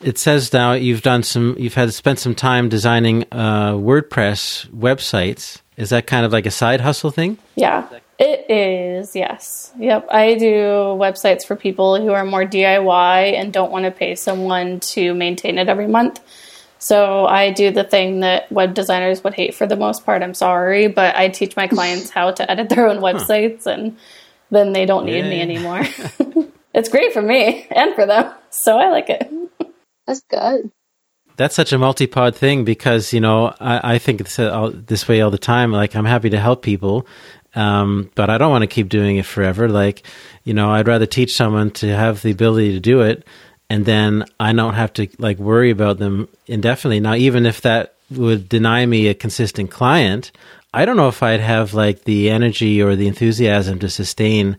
It 0.00 0.18
says 0.18 0.52
now 0.52 0.72
you've 0.72 1.02
done 1.02 1.22
some, 1.22 1.56
you've 1.58 1.74
had 1.74 1.94
spent 1.94 2.18
some 2.18 2.34
time 2.34 2.68
designing 2.68 3.24
uh, 3.30 3.74
WordPress 3.74 4.68
websites. 4.70 5.60
Is 5.76 5.90
that 5.90 6.06
kind 6.06 6.26
of 6.26 6.32
like 6.32 6.46
a 6.46 6.50
side 6.50 6.80
hustle 6.80 7.10
thing? 7.10 7.38
Yeah, 7.54 7.86
it 8.18 8.50
is. 8.50 9.16
Yes. 9.16 9.72
Yep. 9.78 10.08
I 10.10 10.34
do 10.34 10.54
websites 10.98 11.46
for 11.46 11.56
people 11.56 12.00
who 12.00 12.12
are 12.12 12.24
more 12.24 12.44
DIY 12.44 13.34
and 13.34 13.52
don't 13.52 13.72
want 13.72 13.84
to 13.84 13.90
pay 13.90 14.14
someone 14.14 14.80
to 14.80 15.14
maintain 15.14 15.58
it 15.58 15.68
every 15.68 15.88
month. 15.88 16.20
So 16.78 17.26
I 17.26 17.52
do 17.52 17.70
the 17.70 17.84
thing 17.84 18.20
that 18.20 18.50
web 18.50 18.74
designers 18.74 19.22
would 19.22 19.34
hate 19.34 19.54
for 19.54 19.68
the 19.68 19.76
most 19.76 20.04
part. 20.04 20.22
I'm 20.22 20.34
sorry, 20.34 20.88
but 20.88 21.14
I 21.14 21.28
teach 21.28 21.56
my 21.56 21.68
clients 21.68 22.10
how 22.18 22.32
to 22.32 22.50
edit 22.50 22.68
their 22.68 22.88
own 22.88 22.98
websites 22.98 23.66
and 23.66 23.96
then 24.50 24.72
they 24.72 24.84
don't 24.84 25.06
need 25.06 25.22
me 25.22 25.40
anymore. 25.40 25.82
it's 26.74 26.88
great 26.88 27.12
for 27.12 27.22
me 27.22 27.66
and 27.70 27.94
for 27.94 28.06
them. 28.06 28.34
So 28.50 28.78
I 28.78 28.90
like 28.90 29.08
it. 29.10 29.30
that's 30.06 30.22
good. 30.28 30.70
That's 31.36 31.54
such 31.54 31.72
a 31.72 31.78
multi-pod 31.78 32.36
thing 32.36 32.64
because 32.64 33.12
you 33.12 33.20
know 33.20 33.54
I, 33.58 33.94
I 33.94 33.98
think 33.98 34.20
it's 34.20 34.38
uh, 34.38 34.50
all, 34.50 34.70
this 34.70 35.08
way 35.08 35.22
all 35.22 35.30
the 35.30 35.38
time. 35.38 35.72
Like 35.72 35.96
I'm 35.96 36.04
happy 36.04 36.30
to 36.30 36.38
help 36.38 36.62
people, 36.62 37.06
um, 37.54 38.10
but 38.14 38.30
I 38.30 38.38
don't 38.38 38.50
want 38.50 38.62
to 38.62 38.68
keep 38.68 38.88
doing 38.88 39.16
it 39.16 39.26
forever. 39.26 39.68
Like 39.68 40.02
you 40.44 40.54
know, 40.54 40.70
I'd 40.70 40.88
rather 40.88 41.06
teach 41.06 41.34
someone 41.34 41.70
to 41.72 41.88
have 41.88 42.22
the 42.22 42.30
ability 42.30 42.72
to 42.72 42.80
do 42.80 43.02
it, 43.02 43.26
and 43.70 43.84
then 43.84 44.24
I 44.40 44.52
don't 44.52 44.74
have 44.74 44.92
to 44.94 45.08
like 45.18 45.38
worry 45.38 45.70
about 45.70 45.98
them 45.98 46.28
indefinitely. 46.46 47.00
Now, 47.00 47.14
even 47.14 47.46
if 47.46 47.60
that 47.62 47.94
would 48.10 48.48
deny 48.48 48.84
me 48.84 49.08
a 49.08 49.14
consistent 49.14 49.70
client, 49.70 50.32
I 50.74 50.84
don't 50.84 50.96
know 50.96 51.08
if 51.08 51.22
I'd 51.22 51.40
have 51.40 51.74
like 51.74 52.04
the 52.04 52.30
energy 52.30 52.82
or 52.82 52.96
the 52.96 53.08
enthusiasm 53.08 53.78
to 53.80 53.88
sustain 53.88 54.56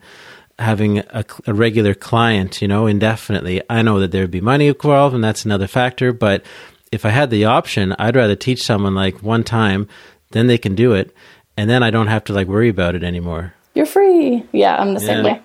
having 0.60 0.99
a, 0.99 1.25
a 1.47 1.53
regular 1.53 1.93
client, 1.93 2.62
you 2.62 2.67
know, 2.67 2.86
indefinitely. 2.86 3.62
I 3.69 3.82
know 3.82 3.99
that 3.99 4.12
there'd 4.12 4.32
be 4.32 4.41
money 4.41 4.67
involved, 4.67 5.15
and 5.15 5.23
that's 5.23 5.45
another 5.45 5.67
factor. 5.67 6.13
But 6.13 6.45
if 6.91 7.06
I 7.06 7.10
had 7.10 7.29
the 7.29 7.45
option, 7.45 7.95
I'd 7.97 8.15
rather 8.15 8.36
teach 8.36 8.63
someone 8.63 8.93
like 8.93 9.23
one 9.23 9.43
time, 9.43 9.88
then 10.32 10.47
they 10.47 10.58
can 10.58 10.75
do 10.75 10.93
it, 10.93 11.15
and 11.57 11.69
then 11.69 11.83
I 11.83 11.91
don't 11.91 12.07
have 12.07 12.23
to 12.25 12.33
like 12.33 12.47
worry 12.47 12.69
about 12.69 12.95
it 12.95 13.03
anymore. 13.03 13.53
You're 13.75 13.85
free. 13.85 14.43
Yeah, 14.51 14.75
I'm 14.77 14.93
the 14.93 14.99
same 14.99 15.25
Yeah. 15.25 15.39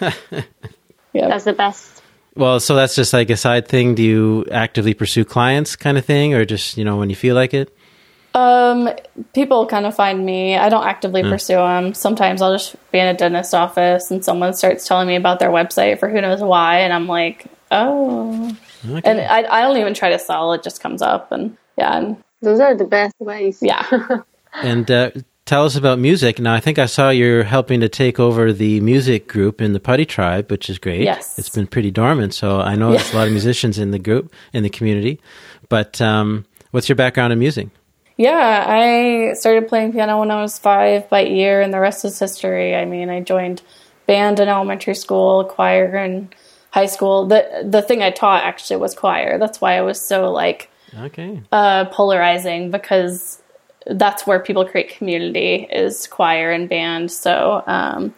way. 0.00 0.12
yeah. 1.12 1.28
That's 1.28 1.44
the 1.44 1.52
best. 1.52 2.02
Well, 2.36 2.60
so 2.60 2.76
that's 2.76 2.94
just 2.94 3.12
like 3.12 3.30
a 3.30 3.36
side 3.36 3.66
thing. 3.66 3.94
Do 3.96 4.02
you 4.02 4.46
actively 4.52 4.94
pursue 4.94 5.24
clients, 5.24 5.74
kind 5.74 5.98
of 5.98 6.04
thing, 6.04 6.34
or 6.34 6.44
just 6.44 6.76
you 6.78 6.84
know 6.84 6.96
when 6.96 7.10
you 7.10 7.16
feel 7.16 7.34
like 7.34 7.52
it? 7.52 7.74
Um, 8.34 8.90
people 9.34 9.66
kind 9.66 9.86
of 9.86 9.96
find 9.96 10.24
me. 10.24 10.54
I 10.56 10.68
don't 10.68 10.86
actively 10.86 11.22
pursue 11.22 11.54
them. 11.56 11.94
Sometimes 11.94 12.40
I'll 12.40 12.52
just 12.54 12.76
be 12.92 12.98
in 13.00 13.06
a 13.08 13.14
dentist 13.14 13.54
office 13.54 14.10
and 14.12 14.24
someone 14.24 14.52
starts 14.54 14.86
telling 14.86 15.08
me 15.08 15.16
about 15.16 15.40
their 15.40 15.50
website 15.50 15.98
for 15.98 16.08
who 16.08 16.20
knows 16.20 16.40
why, 16.40 16.80
and 16.80 16.92
I'm 16.92 17.08
like, 17.08 17.46
oh. 17.72 18.56
Okay. 18.88 19.10
And 19.10 19.20
I, 19.20 19.38
I 19.58 19.62
don't 19.62 19.76
even 19.78 19.94
try 19.94 20.10
to 20.10 20.18
sell; 20.20 20.52
it 20.52 20.62
just 20.62 20.80
comes 20.80 21.02
up, 21.02 21.32
and 21.32 21.56
yeah, 21.76 21.96
and 21.98 22.16
Those 22.40 22.60
are 22.60 22.76
the 22.76 22.84
best 22.84 23.16
ways. 23.18 23.58
yeah, 23.60 23.84
And 24.62 24.90
uh, 24.90 25.10
tell 25.44 25.64
us 25.64 25.76
about 25.76 25.98
music. 25.98 26.38
Now, 26.38 26.54
I 26.54 26.60
think 26.60 26.78
I 26.78 26.86
saw 26.86 27.10
you're 27.10 27.44
helping 27.44 27.80
to 27.80 27.88
take 27.88 28.18
over 28.20 28.52
the 28.52 28.80
music 28.80 29.28
group 29.28 29.60
in 29.60 29.72
the 29.72 29.80
Putty 29.80 30.04
Tribe, 30.06 30.50
which 30.50 30.68
is 30.68 30.78
great. 30.78 31.02
Yes. 31.02 31.38
It's 31.38 31.48
been 31.48 31.66
pretty 31.66 31.90
dormant, 31.90 32.34
so 32.34 32.60
I 32.60 32.74
know 32.74 32.90
Yeah. 32.92 32.98
there's 32.98 33.12
a 33.12 33.16
lot 33.16 33.26
of 33.26 33.32
musicians 33.40 33.78
in 33.78 33.90
the 33.90 33.98
group, 33.98 34.32
in 34.52 34.62
the 34.62 34.70
community. 34.70 35.20
But 35.68 36.00
um, 36.00 36.44
what's 36.70 36.88
your 36.88 36.96
background 36.96 37.32
in 37.32 37.38
music? 37.38 37.68
yeah. 38.16 38.64
I 38.66 39.34
started 39.34 39.68
playing 39.68 39.92
piano 39.92 40.18
when 40.18 40.30
I 40.30 40.42
was 40.42 40.58
five 40.58 41.08
by 41.08 41.24
ear, 41.24 41.60
and 41.60 41.72
the 41.72 41.78
rest 41.80 42.04
is 42.04 42.18
history. 42.18 42.74
I 42.74 42.84
mean, 42.84 43.10
I 43.10 43.20
joined 43.20 43.62
band 44.06 44.40
in 44.40 44.48
elementary 44.48 44.94
school, 44.94 45.44
choir 45.44 45.94
in 45.96 46.30
high 46.70 46.86
school. 46.86 47.26
the 47.26 47.62
The 47.64 47.80
thing 47.82 48.02
I 48.02 48.10
taught 48.10 48.42
actually 48.42 48.76
was 48.78 48.94
choir. 48.94 49.38
That's 49.38 49.60
why 49.60 49.76
I 49.78 49.82
was 49.82 50.00
so 50.00 50.32
like 50.32 50.68
Okay. 50.98 51.40
uh, 51.52 51.84
polarizing 51.86 52.70
because 52.70 53.37
that's 53.88 54.26
where 54.26 54.38
people 54.38 54.64
create 54.64 54.96
community 54.96 55.66
is 55.70 56.06
choir 56.06 56.50
and 56.50 56.68
band. 56.68 57.10
So, 57.10 57.62
um, 57.66 58.14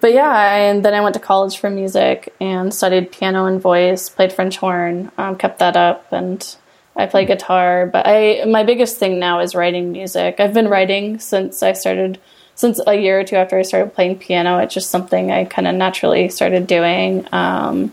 but 0.00 0.12
yeah, 0.12 0.56
and 0.56 0.84
then 0.84 0.92
I 0.92 1.00
went 1.00 1.14
to 1.14 1.20
college 1.20 1.58
for 1.58 1.70
music 1.70 2.34
and 2.40 2.74
studied 2.74 3.12
piano 3.12 3.46
and 3.46 3.60
voice, 3.60 4.08
played 4.08 4.32
French 4.32 4.56
horn, 4.56 5.10
um, 5.16 5.36
kept 5.36 5.60
that 5.60 5.76
up, 5.76 6.12
and 6.12 6.56
I 6.96 7.06
play 7.06 7.24
guitar. 7.24 7.86
But 7.86 8.06
I 8.06 8.44
my 8.44 8.64
biggest 8.64 8.98
thing 8.98 9.18
now 9.18 9.40
is 9.40 9.54
writing 9.54 9.92
music. 9.92 10.40
I've 10.40 10.54
been 10.54 10.68
writing 10.68 11.18
since 11.18 11.62
I 11.62 11.72
started. 11.72 12.20
Since 12.56 12.80
a 12.86 12.94
year 12.94 13.18
or 13.18 13.24
two 13.24 13.34
after 13.34 13.58
I 13.58 13.62
started 13.62 13.94
playing 13.94 14.20
piano, 14.20 14.58
it's 14.58 14.72
just 14.72 14.88
something 14.88 15.32
I 15.32 15.44
kind 15.44 15.66
of 15.66 15.74
naturally 15.74 16.28
started 16.28 16.68
doing. 16.68 17.26
Um, 17.32 17.92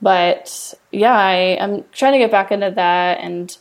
but 0.00 0.72
yeah, 0.90 1.12
I, 1.12 1.56
I, 1.60 1.64
am 1.64 1.84
trying 1.92 2.12
to 2.12 2.18
get 2.18 2.30
back 2.30 2.50
into 2.50 2.70
that 2.70 3.18
and 3.20 3.54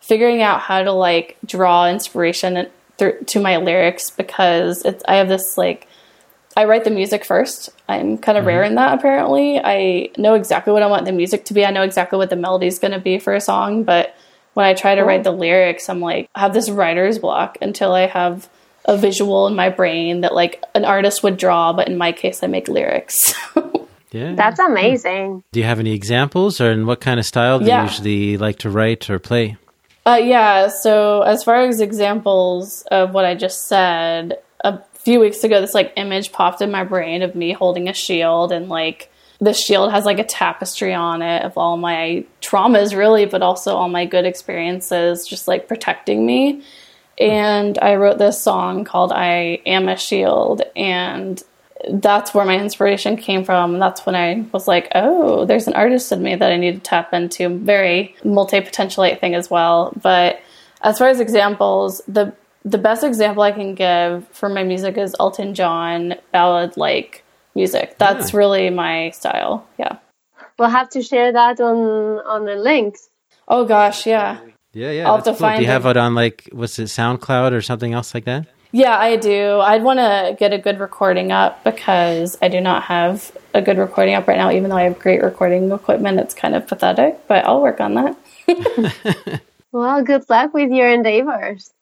figuring 0.00 0.42
out 0.42 0.60
how 0.60 0.82
to 0.82 0.92
like 0.92 1.36
draw 1.44 1.88
inspiration 1.88 2.68
through, 2.96 3.22
to 3.26 3.40
my 3.40 3.58
lyrics 3.58 4.10
because 4.10 4.84
it's 4.84 5.04
I 5.06 5.16
have 5.16 5.28
this 5.28 5.56
like 5.58 5.86
I 6.56 6.64
write 6.64 6.84
the 6.84 6.90
music 6.90 7.24
first. 7.24 7.70
I'm 7.88 8.18
kind 8.18 8.36
of 8.36 8.42
mm-hmm. 8.42 8.48
rare 8.48 8.62
in 8.64 8.74
that 8.76 8.98
apparently. 8.98 9.58
I 9.58 10.10
know 10.18 10.34
exactly 10.34 10.72
what 10.72 10.82
I 10.82 10.86
want 10.86 11.04
the 11.04 11.12
music 11.12 11.44
to 11.46 11.54
be. 11.54 11.64
I 11.64 11.70
know 11.70 11.82
exactly 11.82 12.18
what 12.18 12.30
the 12.30 12.36
melody 12.36 12.66
is 12.66 12.78
going 12.78 12.92
to 12.92 12.98
be 12.98 13.18
for 13.18 13.34
a 13.34 13.40
song, 13.40 13.84
but 13.84 14.14
when 14.54 14.66
I 14.66 14.74
try 14.74 14.94
to 14.96 15.04
write 15.04 15.24
the 15.24 15.30
lyrics, 15.30 15.88
I'm 15.88 16.00
like 16.00 16.28
I 16.34 16.40
have 16.40 16.54
this 16.54 16.70
writer's 16.70 17.18
block 17.18 17.58
until 17.62 17.92
I 17.92 18.06
have 18.06 18.48
a 18.84 18.96
visual 18.96 19.46
in 19.46 19.54
my 19.54 19.68
brain 19.68 20.22
that 20.22 20.34
like 20.34 20.64
an 20.74 20.84
artist 20.84 21.22
would 21.22 21.36
draw, 21.36 21.72
but 21.72 21.88
in 21.88 21.98
my 21.98 22.12
case 22.12 22.42
I 22.42 22.46
make 22.46 22.68
lyrics. 22.68 23.34
Yeah. 24.10 24.34
That's 24.34 24.60
hmm. 24.60 24.72
amazing. 24.72 25.44
Do 25.52 25.60
you 25.60 25.66
have 25.66 25.80
any 25.80 25.92
examples, 25.92 26.60
or 26.60 26.72
in 26.72 26.86
what 26.86 27.00
kind 27.00 27.20
of 27.20 27.26
style 27.26 27.58
do 27.58 27.66
Yeah. 27.66 27.82
you 27.82 27.88
usually 27.88 28.36
like 28.36 28.58
to 28.60 28.70
write 28.70 29.10
or 29.10 29.18
play? 29.18 29.56
Uh, 30.08 30.16
yeah, 30.16 30.68
so 30.68 31.20
as 31.20 31.44
far 31.44 31.66
as 31.66 31.82
examples 31.82 32.80
of 32.90 33.12
what 33.12 33.26
I 33.26 33.34
just 33.34 33.66
said, 33.66 34.38
a 34.64 34.80
few 34.94 35.20
weeks 35.20 35.44
ago, 35.44 35.60
this 35.60 35.74
like 35.74 35.92
image 35.96 36.32
popped 36.32 36.62
in 36.62 36.70
my 36.70 36.82
brain 36.82 37.20
of 37.20 37.34
me 37.34 37.52
holding 37.52 37.90
a 37.90 37.92
shield, 37.92 38.50
and 38.50 38.70
like 38.70 39.10
the 39.38 39.52
shield 39.52 39.92
has 39.92 40.06
like 40.06 40.18
a 40.18 40.24
tapestry 40.24 40.94
on 40.94 41.20
it 41.20 41.42
of 41.42 41.58
all 41.58 41.76
my 41.76 42.24
traumas, 42.40 42.96
really, 42.96 43.26
but 43.26 43.42
also 43.42 43.76
all 43.76 43.90
my 43.90 44.06
good 44.06 44.24
experiences, 44.24 45.26
just 45.26 45.46
like 45.46 45.68
protecting 45.68 46.24
me. 46.24 46.62
And 47.18 47.78
I 47.78 47.96
wrote 47.96 48.16
this 48.16 48.42
song 48.42 48.84
called 48.84 49.12
I 49.12 49.60
Am 49.66 49.90
a 49.90 49.96
Shield, 49.98 50.62
and 50.74 51.42
that's 51.90 52.34
where 52.34 52.44
my 52.44 52.58
inspiration 52.58 53.16
came 53.16 53.44
from. 53.44 53.78
That's 53.78 54.04
when 54.04 54.14
I 54.14 54.44
was 54.52 54.66
like, 54.66 54.88
oh, 54.94 55.44
there's 55.44 55.66
an 55.66 55.74
artist 55.74 56.10
in 56.12 56.22
me 56.22 56.34
that 56.34 56.50
I 56.50 56.56
need 56.56 56.74
to 56.74 56.80
tap 56.80 57.12
into. 57.12 57.48
Very 57.58 58.14
multi 58.24 58.60
potentialite 58.60 59.20
thing 59.20 59.34
as 59.34 59.50
well. 59.50 59.92
But 60.02 60.40
as 60.82 60.98
far 60.98 61.08
as 61.08 61.20
examples, 61.20 62.02
the 62.08 62.34
the 62.64 62.78
best 62.78 63.04
example 63.04 63.42
I 63.42 63.52
can 63.52 63.74
give 63.74 64.26
for 64.28 64.48
my 64.48 64.64
music 64.64 64.98
is 64.98 65.14
Elton 65.20 65.54
John 65.54 66.14
ballad 66.32 66.76
like 66.76 67.24
music. 67.54 67.96
That's 67.98 68.32
yeah. 68.32 68.38
really 68.38 68.70
my 68.70 69.10
style. 69.10 69.66
Yeah. 69.78 69.98
We'll 70.58 70.68
have 70.70 70.90
to 70.90 71.02
share 71.02 71.32
that 71.32 71.60
on 71.60 71.76
on 72.26 72.44
the 72.44 72.56
links. 72.56 73.08
Oh 73.46 73.64
gosh, 73.64 74.06
yeah. 74.06 74.40
Yeah, 74.72 74.90
yeah. 74.90 75.08
I'll 75.08 75.20
that's 75.20 75.38
cool. 75.38 75.50
Do 75.56 75.62
you 75.62 75.68
have 75.68 75.86
it 75.86 75.96
on 75.96 76.14
like 76.14 76.48
was 76.52 76.78
it, 76.78 76.84
SoundCloud 76.84 77.52
or 77.52 77.62
something 77.62 77.94
else 77.94 78.14
like 78.14 78.24
that? 78.24 78.46
Yeah, 78.72 78.98
I 78.98 79.16
do. 79.16 79.60
I'd 79.60 79.82
want 79.82 79.98
to 79.98 80.36
get 80.38 80.52
a 80.52 80.58
good 80.58 80.78
recording 80.78 81.32
up 81.32 81.64
because 81.64 82.36
I 82.42 82.48
do 82.48 82.60
not 82.60 82.82
have 82.84 83.36
a 83.54 83.62
good 83.62 83.78
recording 83.78 84.14
up 84.14 84.28
right 84.28 84.36
now. 84.36 84.50
Even 84.50 84.68
though 84.70 84.76
I 84.76 84.82
have 84.82 84.98
great 84.98 85.22
recording 85.22 85.72
equipment, 85.72 86.20
it's 86.20 86.34
kind 86.34 86.54
of 86.54 86.66
pathetic. 86.66 87.26
But 87.26 87.46
I'll 87.46 87.62
work 87.62 87.80
on 87.80 87.94
that. 87.94 89.42
well, 89.72 90.02
good 90.02 90.28
luck 90.28 90.52
with 90.52 90.70
your 90.70 90.90
endeavors. 90.90 91.72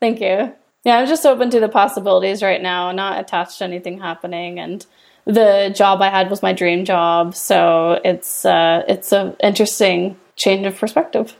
Thank 0.00 0.20
you. 0.20 0.54
Yeah, 0.84 0.98
I'm 0.98 1.08
just 1.08 1.26
open 1.26 1.50
to 1.50 1.60
the 1.60 1.68
possibilities 1.68 2.42
right 2.42 2.62
now, 2.62 2.92
not 2.92 3.18
attached 3.18 3.58
to 3.58 3.64
anything 3.64 3.98
happening. 3.98 4.60
And 4.60 4.86
the 5.24 5.72
job 5.74 6.00
I 6.00 6.08
had 6.08 6.30
was 6.30 6.40
my 6.40 6.52
dream 6.52 6.84
job, 6.84 7.34
so 7.34 8.00
it's 8.04 8.44
uh, 8.44 8.84
it's 8.88 9.12
an 9.12 9.36
interesting 9.42 10.16
change 10.36 10.66
of 10.66 10.78
perspective. 10.78 11.36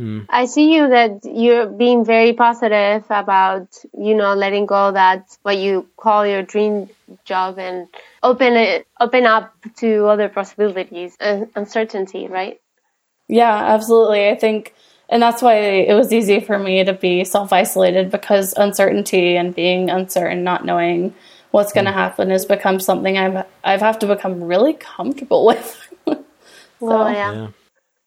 Hmm. 0.00 0.20
I 0.30 0.46
see 0.46 0.74
you 0.74 0.88
that 0.88 1.26
you're 1.26 1.66
being 1.66 2.06
very 2.06 2.32
positive 2.32 3.04
about 3.10 3.68
you 3.92 4.14
know 4.14 4.32
letting 4.32 4.64
go 4.64 4.92
that 4.92 5.36
what 5.42 5.58
you 5.58 5.90
call 5.98 6.26
your 6.26 6.42
dream 6.42 6.88
job 7.26 7.58
and 7.58 7.86
open 8.22 8.54
it 8.54 8.86
open 8.98 9.26
up 9.26 9.54
to 9.76 10.06
other 10.06 10.30
possibilities 10.30 11.18
and 11.20 11.50
uncertainty, 11.54 12.28
right? 12.28 12.58
Yeah, 13.28 13.54
absolutely. 13.54 14.30
I 14.30 14.36
think 14.36 14.74
and 15.10 15.22
that's 15.22 15.42
why 15.42 15.56
it 15.56 15.92
was 15.92 16.14
easy 16.14 16.40
for 16.40 16.58
me 16.58 16.82
to 16.82 16.94
be 16.94 17.22
self 17.24 17.52
isolated 17.52 18.10
because 18.10 18.54
uncertainty 18.56 19.36
and 19.36 19.54
being 19.54 19.90
uncertain, 19.90 20.44
not 20.44 20.64
knowing 20.64 21.14
what's 21.50 21.74
going 21.74 21.84
to 21.84 21.90
mm. 21.90 21.94
happen, 21.94 22.30
has 22.30 22.46
become 22.46 22.80
something 22.80 23.18
I've 23.18 23.44
I've 23.62 23.80
have 23.80 23.98
to 23.98 24.06
become 24.06 24.42
really 24.42 24.72
comfortable 24.72 25.44
with. 25.50 25.88
so. 26.06 26.24
Well, 26.80 27.12
yeah. 27.12 27.32
yeah. 27.34 27.48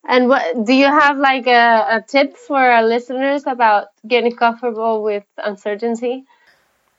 And 0.06 0.28
what 0.28 0.64
do 0.64 0.74
you 0.74 0.86
have 0.86 1.16
like 1.16 1.46
a, 1.46 1.86
a 1.88 2.04
tip 2.06 2.36
for 2.36 2.58
our 2.58 2.84
listeners 2.84 3.44
about 3.46 3.88
getting 4.06 4.36
comfortable 4.36 5.02
with 5.02 5.24
uncertainty? 5.38 6.24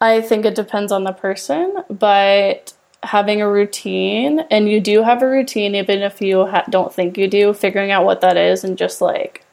I 0.02 0.22
think 0.22 0.46
it 0.46 0.56
depends 0.56 0.92
on 0.92 1.04
the 1.04 1.14
person, 1.14 1.84
but 1.90 2.74
having 3.04 3.42
a 3.42 3.50
routine, 3.50 4.42
and 4.52 4.68
you 4.68 4.82
do 4.82 5.04
have 5.04 5.22
a 5.22 5.30
routine, 5.30 5.76
even 5.76 6.02
if 6.02 6.22
you 6.22 6.48
ha- 6.48 6.66
don't 6.70 6.94
think 6.94 7.18
you 7.18 7.28
do, 7.28 7.54
figuring 7.54 7.92
out 7.92 8.06
what 8.06 8.22
that 8.22 8.38
is 8.38 8.64
and 8.64 8.78
just 8.78 9.02
like 9.02 9.46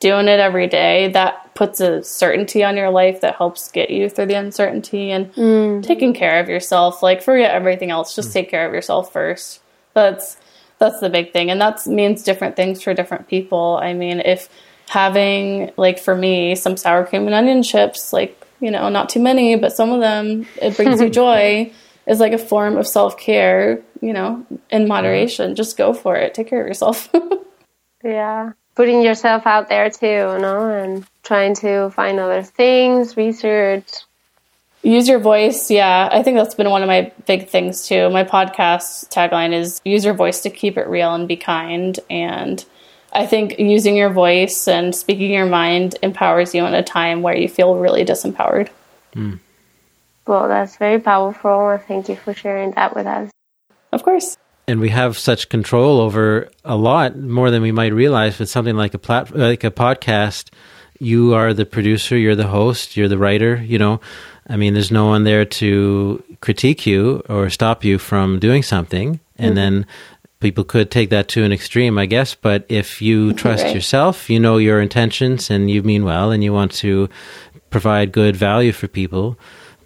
doing 0.00 0.28
it 0.28 0.40
every 0.40 0.66
day, 0.66 1.08
that 1.12 1.54
puts 1.54 1.80
a 1.80 2.02
certainty 2.02 2.64
on 2.64 2.76
your 2.76 2.90
life 2.90 3.20
that 3.20 3.36
helps 3.36 3.70
get 3.70 3.90
you 3.90 4.08
through 4.08 4.26
the 4.26 4.34
uncertainty 4.34 5.10
and 5.10 5.32
mm. 5.34 5.82
taking 5.82 6.12
care 6.12 6.40
of 6.40 6.48
yourself. 6.48 7.02
Like 7.02 7.22
forget 7.22 7.54
everything 7.54 7.90
else, 7.90 8.16
just 8.16 8.30
mm. 8.30 8.34
take 8.34 8.50
care 8.50 8.66
of 8.66 8.74
yourself 8.74 9.12
first. 9.12 9.60
That's 9.94 10.38
that's 10.78 11.00
the 11.00 11.10
big 11.10 11.32
thing. 11.32 11.50
And 11.50 11.60
that 11.60 11.86
means 11.86 12.22
different 12.22 12.56
things 12.56 12.82
for 12.82 12.94
different 12.94 13.28
people. 13.28 13.78
I 13.82 13.92
mean, 13.92 14.20
if 14.20 14.48
having 14.88 15.72
like 15.76 15.98
for 15.98 16.14
me 16.14 16.54
some 16.54 16.76
sour 16.76 17.04
cream 17.04 17.26
and 17.26 17.34
onion 17.34 17.62
chips, 17.62 18.12
like, 18.12 18.40
you 18.60 18.70
know, 18.70 18.88
not 18.88 19.08
too 19.08 19.20
many, 19.20 19.56
but 19.56 19.72
some 19.72 19.90
of 19.90 20.00
them 20.00 20.46
it 20.60 20.76
brings 20.76 21.00
you 21.00 21.10
joy 21.22 21.72
is 22.06 22.20
like 22.20 22.32
a 22.32 22.38
form 22.38 22.76
of 22.76 22.86
self-care, 22.86 23.82
you 24.00 24.12
know, 24.12 24.46
in 24.70 24.82
mm-hmm. 24.82 24.88
moderation. 24.88 25.54
Just 25.54 25.76
go 25.76 25.92
for 25.92 26.16
it. 26.16 26.34
Take 26.34 26.48
care 26.48 26.60
of 26.60 26.66
yourself. 26.66 27.08
yeah 28.04 28.52
putting 28.76 29.02
yourself 29.02 29.46
out 29.46 29.68
there 29.68 29.90
too, 29.90 30.06
you 30.06 30.38
know, 30.38 30.70
and 30.70 31.04
trying 31.24 31.54
to 31.56 31.90
find 31.90 32.20
other 32.20 32.42
things, 32.42 33.16
research. 33.16 33.90
Use 34.86 35.08
your 35.08 35.18
voice. 35.18 35.68
Yeah, 35.68 36.08
I 36.12 36.22
think 36.22 36.36
that's 36.36 36.54
been 36.54 36.70
one 36.70 36.82
of 36.82 36.86
my 36.86 37.10
big 37.26 37.48
things 37.48 37.88
too. 37.88 38.08
My 38.08 38.22
podcast 38.22 39.08
tagline 39.08 39.52
is 39.52 39.80
use 39.84 40.04
your 40.04 40.14
voice 40.14 40.42
to 40.42 40.50
keep 40.50 40.78
it 40.78 40.86
real 40.86 41.12
and 41.12 41.26
be 41.26 41.36
kind. 41.36 41.98
And 42.08 42.64
I 43.12 43.26
think 43.26 43.58
using 43.58 43.96
your 43.96 44.10
voice 44.10 44.68
and 44.68 44.94
speaking 44.94 45.32
your 45.32 45.46
mind 45.46 45.96
empowers 46.04 46.54
you 46.54 46.64
in 46.66 46.72
a 46.72 46.84
time 46.84 47.22
where 47.22 47.36
you 47.36 47.48
feel 47.48 47.74
really 47.74 48.04
disempowered. 48.04 48.68
Mm. 49.16 49.40
Well, 50.24 50.46
that's 50.46 50.76
very 50.76 51.00
powerful. 51.00 51.80
Thank 51.88 52.08
you 52.08 52.14
for 52.14 52.32
sharing 52.32 52.70
that 52.72 52.94
with 52.94 53.08
us. 53.08 53.32
Of 53.90 54.04
course 54.04 54.36
and 54.68 54.80
we 54.80 54.88
have 54.88 55.16
such 55.16 55.48
control 55.48 56.00
over 56.00 56.48
a 56.64 56.76
lot 56.76 57.16
more 57.16 57.50
than 57.50 57.62
we 57.62 57.72
might 57.72 57.92
realize 57.92 58.38
with 58.38 58.48
something 58.48 58.76
like 58.76 58.94
a 58.94 58.98
plat- 58.98 59.34
like 59.34 59.64
a 59.64 59.70
podcast 59.70 60.50
you 60.98 61.34
are 61.34 61.54
the 61.54 61.66
producer 61.66 62.16
you're 62.16 62.34
the 62.34 62.48
host 62.48 62.96
you're 62.96 63.06
the 63.06 63.18
writer 63.18 63.56
you 63.62 63.78
know 63.78 64.00
i 64.48 64.56
mean 64.56 64.74
there's 64.74 64.90
no 64.90 65.06
one 65.06 65.24
there 65.24 65.44
to 65.44 66.22
critique 66.40 66.86
you 66.86 67.22
or 67.28 67.50
stop 67.50 67.84
you 67.84 67.98
from 67.98 68.38
doing 68.38 68.62
something 68.62 69.20
and 69.36 69.48
mm-hmm. 69.48 69.54
then 69.54 69.86
people 70.40 70.64
could 70.64 70.90
take 70.90 71.10
that 71.10 71.28
to 71.28 71.44
an 71.44 71.52
extreme 71.52 71.98
i 71.98 72.06
guess 72.06 72.34
but 72.34 72.64
if 72.68 73.00
you 73.00 73.32
trust 73.32 73.64
right. 73.64 73.74
yourself 73.74 74.28
you 74.30 74.38
know 74.38 74.58
your 74.58 74.80
intentions 74.80 75.50
and 75.50 75.70
you 75.70 75.82
mean 75.82 76.04
well 76.04 76.30
and 76.30 76.44
you 76.44 76.52
want 76.52 76.72
to 76.72 77.08
provide 77.70 78.12
good 78.12 78.36
value 78.36 78.72
for 78.72 78.88
people 78.88 79.38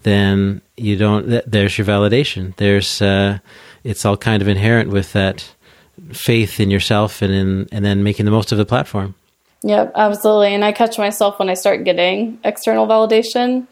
then 0.02 0.60
you 0.76 0.96
don't 0.96 1.28
there's 1.50 1.76
your 1.76 1.86
validation 1.86 2.54
there's 2.56 3.02
uh, 3.02 3.38
it's 3.84 4.04
all 4.04 4.16
kind 4.16 4.42
of 4.42 4.48
inherent 4.48 4.90
with 4.90 5.12
that 5.12 5.54
faith 6.12 6.60
in 6.60 6.70
yourself 6.70 7.22
and 7.22 7.32
in 7.32 7.68
and 7.72 7.84
then 7.84 8.02
making 8.02 8.24
the 8.24 8.30
most 8.30 8.52
of 8.52 8.58
the 8.58 8.66
platform. 8.66 9.14
Yep, 9.62 9.92
absolutely. 9.94 10.54
And 10.54 10.64
I 10.64 10.72
catch 10.72 10.98
myself 10.98 11.38
when 11.38 11.50
I 11.50 11.54
start 11.54 11.84
getting 11.84 12.38
external 12.44 12.86
validation. 12.86 13.66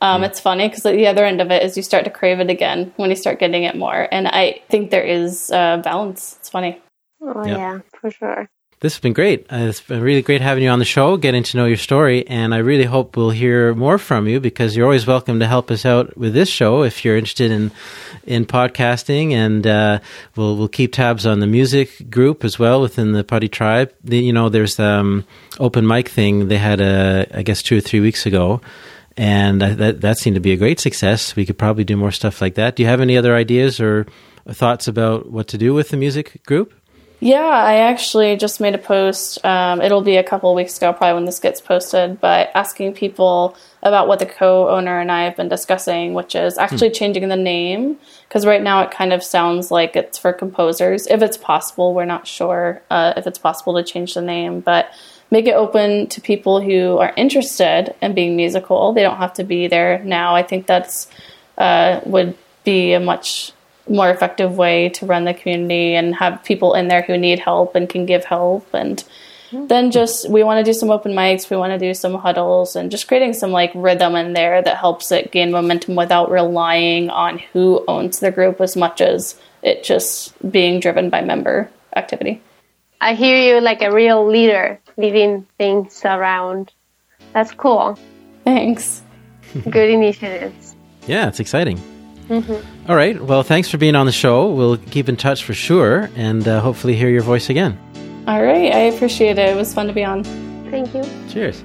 Um, 0.00 0.22
mm. 0.22 0.26
It's 0.26 0.40
funny 0.40 0.68
because 0.68 0.82
the 0.82 1.06
other 1.06 1.24
end 1.24 1.40
of 1.40 1.50
it 1.50 1.62
is 1.62 1.76
you 1.76 1.82
start 1.82 2.04
to 2.04 2.10
crave 2.10 2.40
it 2.40 2.50
again 2.50 2.92
when 2.96 3.10
you 3.10 3.16
start 3.16 3.38
getting 3.38 3.64
it 3.64 3.76
more. 3.76 4.08
And 4.10 4.28
I 4.28 4.60
think 4.68 4.90
there 4.90 5.04
is 5.04 5.50
uh, 5.50 5.78
balance. 5.78 6.36
It's 6.38 6.48
funny. 6.48 6.80
Oh, 7.20 7.44
yep. 7.44 7.58
yeah, 7.58 7.78
for 8.00 8.10
sure. 8.10 8.48
This 8.80 8.94
has 8.94 9.00
been 9.00 9.12
great. 9.12 9.52
Uh, 9.52 9.66
it's 9.68 9.80
been 9.80 10.00
really 10.00 10.22
great 10.22 10.40
having 10.40 10.62
you 10.62 10.70
on 10.70 10.78
the 10.78 10.84
show, 10.84 11.16
getting 11.16 11.42
to 11.42 11.56
know 11.56 11.64
your 11.64 11.76
story, 11.76 12.24
and 12.28 12.54
I 12.54 12.58
really 12.58 12.84
hope 12.84 13.16
we'll 13.16 13.30
hear 13.30 13.74
more 13.74 13.98
from 13.98 14.28
you 14.28 14.38
because 14.38 14.76
you're 14.76 14.86
always 14.86 15.04
welcome 15.04 15.40
to 15.40 15.48
help 15.48 15.72
us 15.72 15.84
out 15.84 16.16
with 16.16 16.32
this 16.32 16.48
show 16.48 16.84
if 16.84 17.04
you're 17.04 17.16
interested 17.16 17.50
in 17.50 17.72
in 18.24 18.46
podcasting. 18.46 19.32
And 19.32 19.66
uh, 19.66 19.98
we'll 20.36 20.56
we'll 20.56 20.68
keep 20.68 20.92
tabs 20.92 21.26
on 21.26 21.40
the 21.40 21.48
music 21.48 22.08
group 22.08 22.44
as 22.44 22.56
well 22.60 22.80
within 22.80 23.14
the 23.14 23.24
Putty 23.24 23.48
Tribe. 23.48 23.92
The, 24.04 24.18
you 24.18 24.32
know, 24.32 24.48
there's 24.48 24.76
the 24.76 24.86
um, 24.86 25.24
open 25.58 25.84
mic 25.84 26.08
thing 26.08 26.46
they 26.46 26.58
had, 26.58 26.80
uh, 26.80 27.24
I 27.34 27.42
guess, 27.42 27.64
two 27.64 27.78
or 27.78 27.80
three 27.80 28.00
weeks 28.00 28.26
ago. 28.26 28.60
And 29.18 29.60
that 29.60 30.00
that 30.00 30.16
seemed 30.16 30.36
to 30.36 30.40
be 30.40 30.52
a 30.52 30.56
great 30.56 30.78
success. 30.78 31.34
We 31.34 31.44
could 31.44 31.58
probably 31.58 31.82
do 31.82 31.96
more 31.96 32.12
stuff 32.12 32.40
like 32.40 32.54
that. 32.54 32.76
Do 32.76 32.84
you 32.84 32.88
have 32.88 33.00
any 33.00 33.16
other 33.16 33.34
ideas 33.34 33.80
or 33.80 34.06
thoughts 34.48 34.86
about 34.86 35.30
what 35.30 35.48
to 35.48 35.58
do 35.58 35.74
with 35.74 35.88
the 35.88 35.96
music 35.96 36.40
group? 36.46 36.72
Yeah, 37.20 37.40
I 37.40 37.78
actually 37.78 38.36
just 38.36 38.60
made 38.60 38.76
a 38.76 38.78
post. 38.78 39.44
Um, 39.44 39.82
it'll 39.82 40.02
be 40.02 40.18
a 40.18 40.22
couple 40.22 40.54
weeks 40.54 40.76
ago, 40.76 40.92
probably 40.92 41.14
when 41.14 41.24
this 41.24 41.40
gets 41.40 41.60
posted, 41.60 42.20
but 42.20 42.52
asking 42.54 42.94
people 42.94 43.56
about 43.82 44.06
what 44.06 44.20
the 44.20 44.26
co 44.26 44.68
owner 44.68 45.00
and 45.00 45.10
I 45.10 45.24
have 45.24 45.34
been 45.34 45.48
discussing, 45.48 46.14
which 46.14 46.36
is 46.36 46.56
actually 46.56 46.90
hmm. 46.90 46.94
changing 46.94 47.28
the 47.28 47.36
name. 47.36 47.98
Because 48.28 48.46
right 48.46 48.62
now 48.62 48.82
it 48.82 48.92
kind 48.92 49.12
of 49.12 49.24
sounds 49.24 49.72
like 49.72 49.96
it's 49.96 50.16
for 50.16 50.32
composers. 50.32 51.08
If 51.08 51.22
it's 51.22 51.36
possible, 51.36 51.92
we're 51.92 52.04
not 52.04 52.28
sure 52.28 52.82
uh, 52.88 53.14
if 53.16 53.26
it's 53.26 53.38
possible 53.38 53.74
to 53.74 53.82
change 53.82 54.14
the 54.14 54.22
name, 54.22 54.60
but 54.60 54.92
make 55.30 55.46
it 55.46 55.54
open 55.54 56.06
to 56.08 56.20
people 56.20 56.60
who 56.60 56.98
are 56.98 57.12
interested 57.16 57.94
in 58.00 58.14
being 58.14 58.36
musical. 58.36 58.92
They 58.92 59.02
don't 59.02 59.18
have 59.18 59.34
to 59.34 59.44
be 59.44 59.66
there 59.66 60.02
now. 60.04 60.34
I 60.34 60.42
think 60.42 60.66
that's 60.66 61.08
uh, 61.56 62.00
would 62.04 62.36
be 62.64 62.92
a 62.92 63.00
much 63.00 63.52
more 63.88 64.10
effective 64.10 64.56
way 64.56 64.90
to 64.90 65.06
run 65.06 65.24
the 65.24 65.34
community 65.34 65.94
and 65.94 66.14
have 66.14 66.44
people 66.44 66.74
in 66.74 66.88
there 66.88 67.02
who 67.02 67.16
need 67.16 67.38
help 67.38 67.74
and 67.74 67.88
can 67.88 68.06
give 68.06 68.24
help. 68.24 68.68
And 68.74 69.02
then 69.50 69.90
just 69.90 70.28
we 70.28 70.42
want 70.42 70.64
to 70.64 70.70
do 70.70 70.78
some 70.78 70.90
open 70.90 71.12
mics. 71.12 71.50
We 71.50 71.56
want 71.56 71.72
to 71.72 71.78
do 71.78 71.94
some 71.94 72.14
huddles 72.14 72.76
and 72.76 72.90
just 72.90 73.08
creating 73.08 73.32
some 73.32 73.50
like 73.50 73.72
rhythm 73.74 74.14
in 74.14 74.34
there 74.34 74.60
that 74.62 74.76
helps 74.76 75.10
it 75.10 75.32
gain 75.32 75.50
momentum 75.50 75.96
without 75.96 76.30
relying 76.30 77.10
on 77.10 77.38
who 77.52 77.84
owns 77.88 78.20
the 78.20 78.30
group 78.30 78.60
as 78.60 78.76
much 78.76 79.00
as 79.00 79.40
it 79.62 79.84
just 79.84 80.34
being 80.50 80.80
driven 80.80 81.10
by 81.10 81.22
member 81.22 81.70
activity. 81.96 82.42
I 83.00 83.14
hear 83.14 83.54
you 83.54 83.60
like 83.60 83.80
a 83.80 83.92
real 83.92 84.26
leader 84.26 84.80
leading 84.98 85.46
things 85.56 86.04
around 86.04 86.70
that's 87.32 87.52
cool 87.52 87.98
thanks 88.44 89.02
good 89.70 89.88
initiatives 89.88 90.76
yeah 91.06 91.28
it's 91.28 91.40
exciting 91.40 91.80
Mm-hmm. 92.28 92.90
All 92.90 92.96
right. 92.96 93.20
Well, 93.20 93.42
thanks 93.42 93.70
for 93.70 93.78
being 93.78 93.96
on 93.96 94.06
the 94.06 94.12
show. 94.12 94.52
We'll 94.52 94.76
keep 94.76 95.08
in 95.08 95.16
touch 95.16 95.44
for 95.44 95.54
sure 95.54 96.10
and 96.14 96.46
uh, 96.46 96.60
hopefully 96.60 96.94
hear 96.94 97.08
your 97.08 97.22
voice 97.22 97.48
again. 97.48 97.78
All 98.26 98.42
right. 98.42 98.72
I 98.72 98.80
appreciate 98.80 99.38
it. 99.38 99.48
It 99.48 99.56
was 99.56 99.72
fun 99.72 99.86
to 99.86 99.92
be 99.92 100.04
on. 100.04 100.24
Thank 100.70 100.94
you. 100.94 101.02
Cheers. 101.30 101.64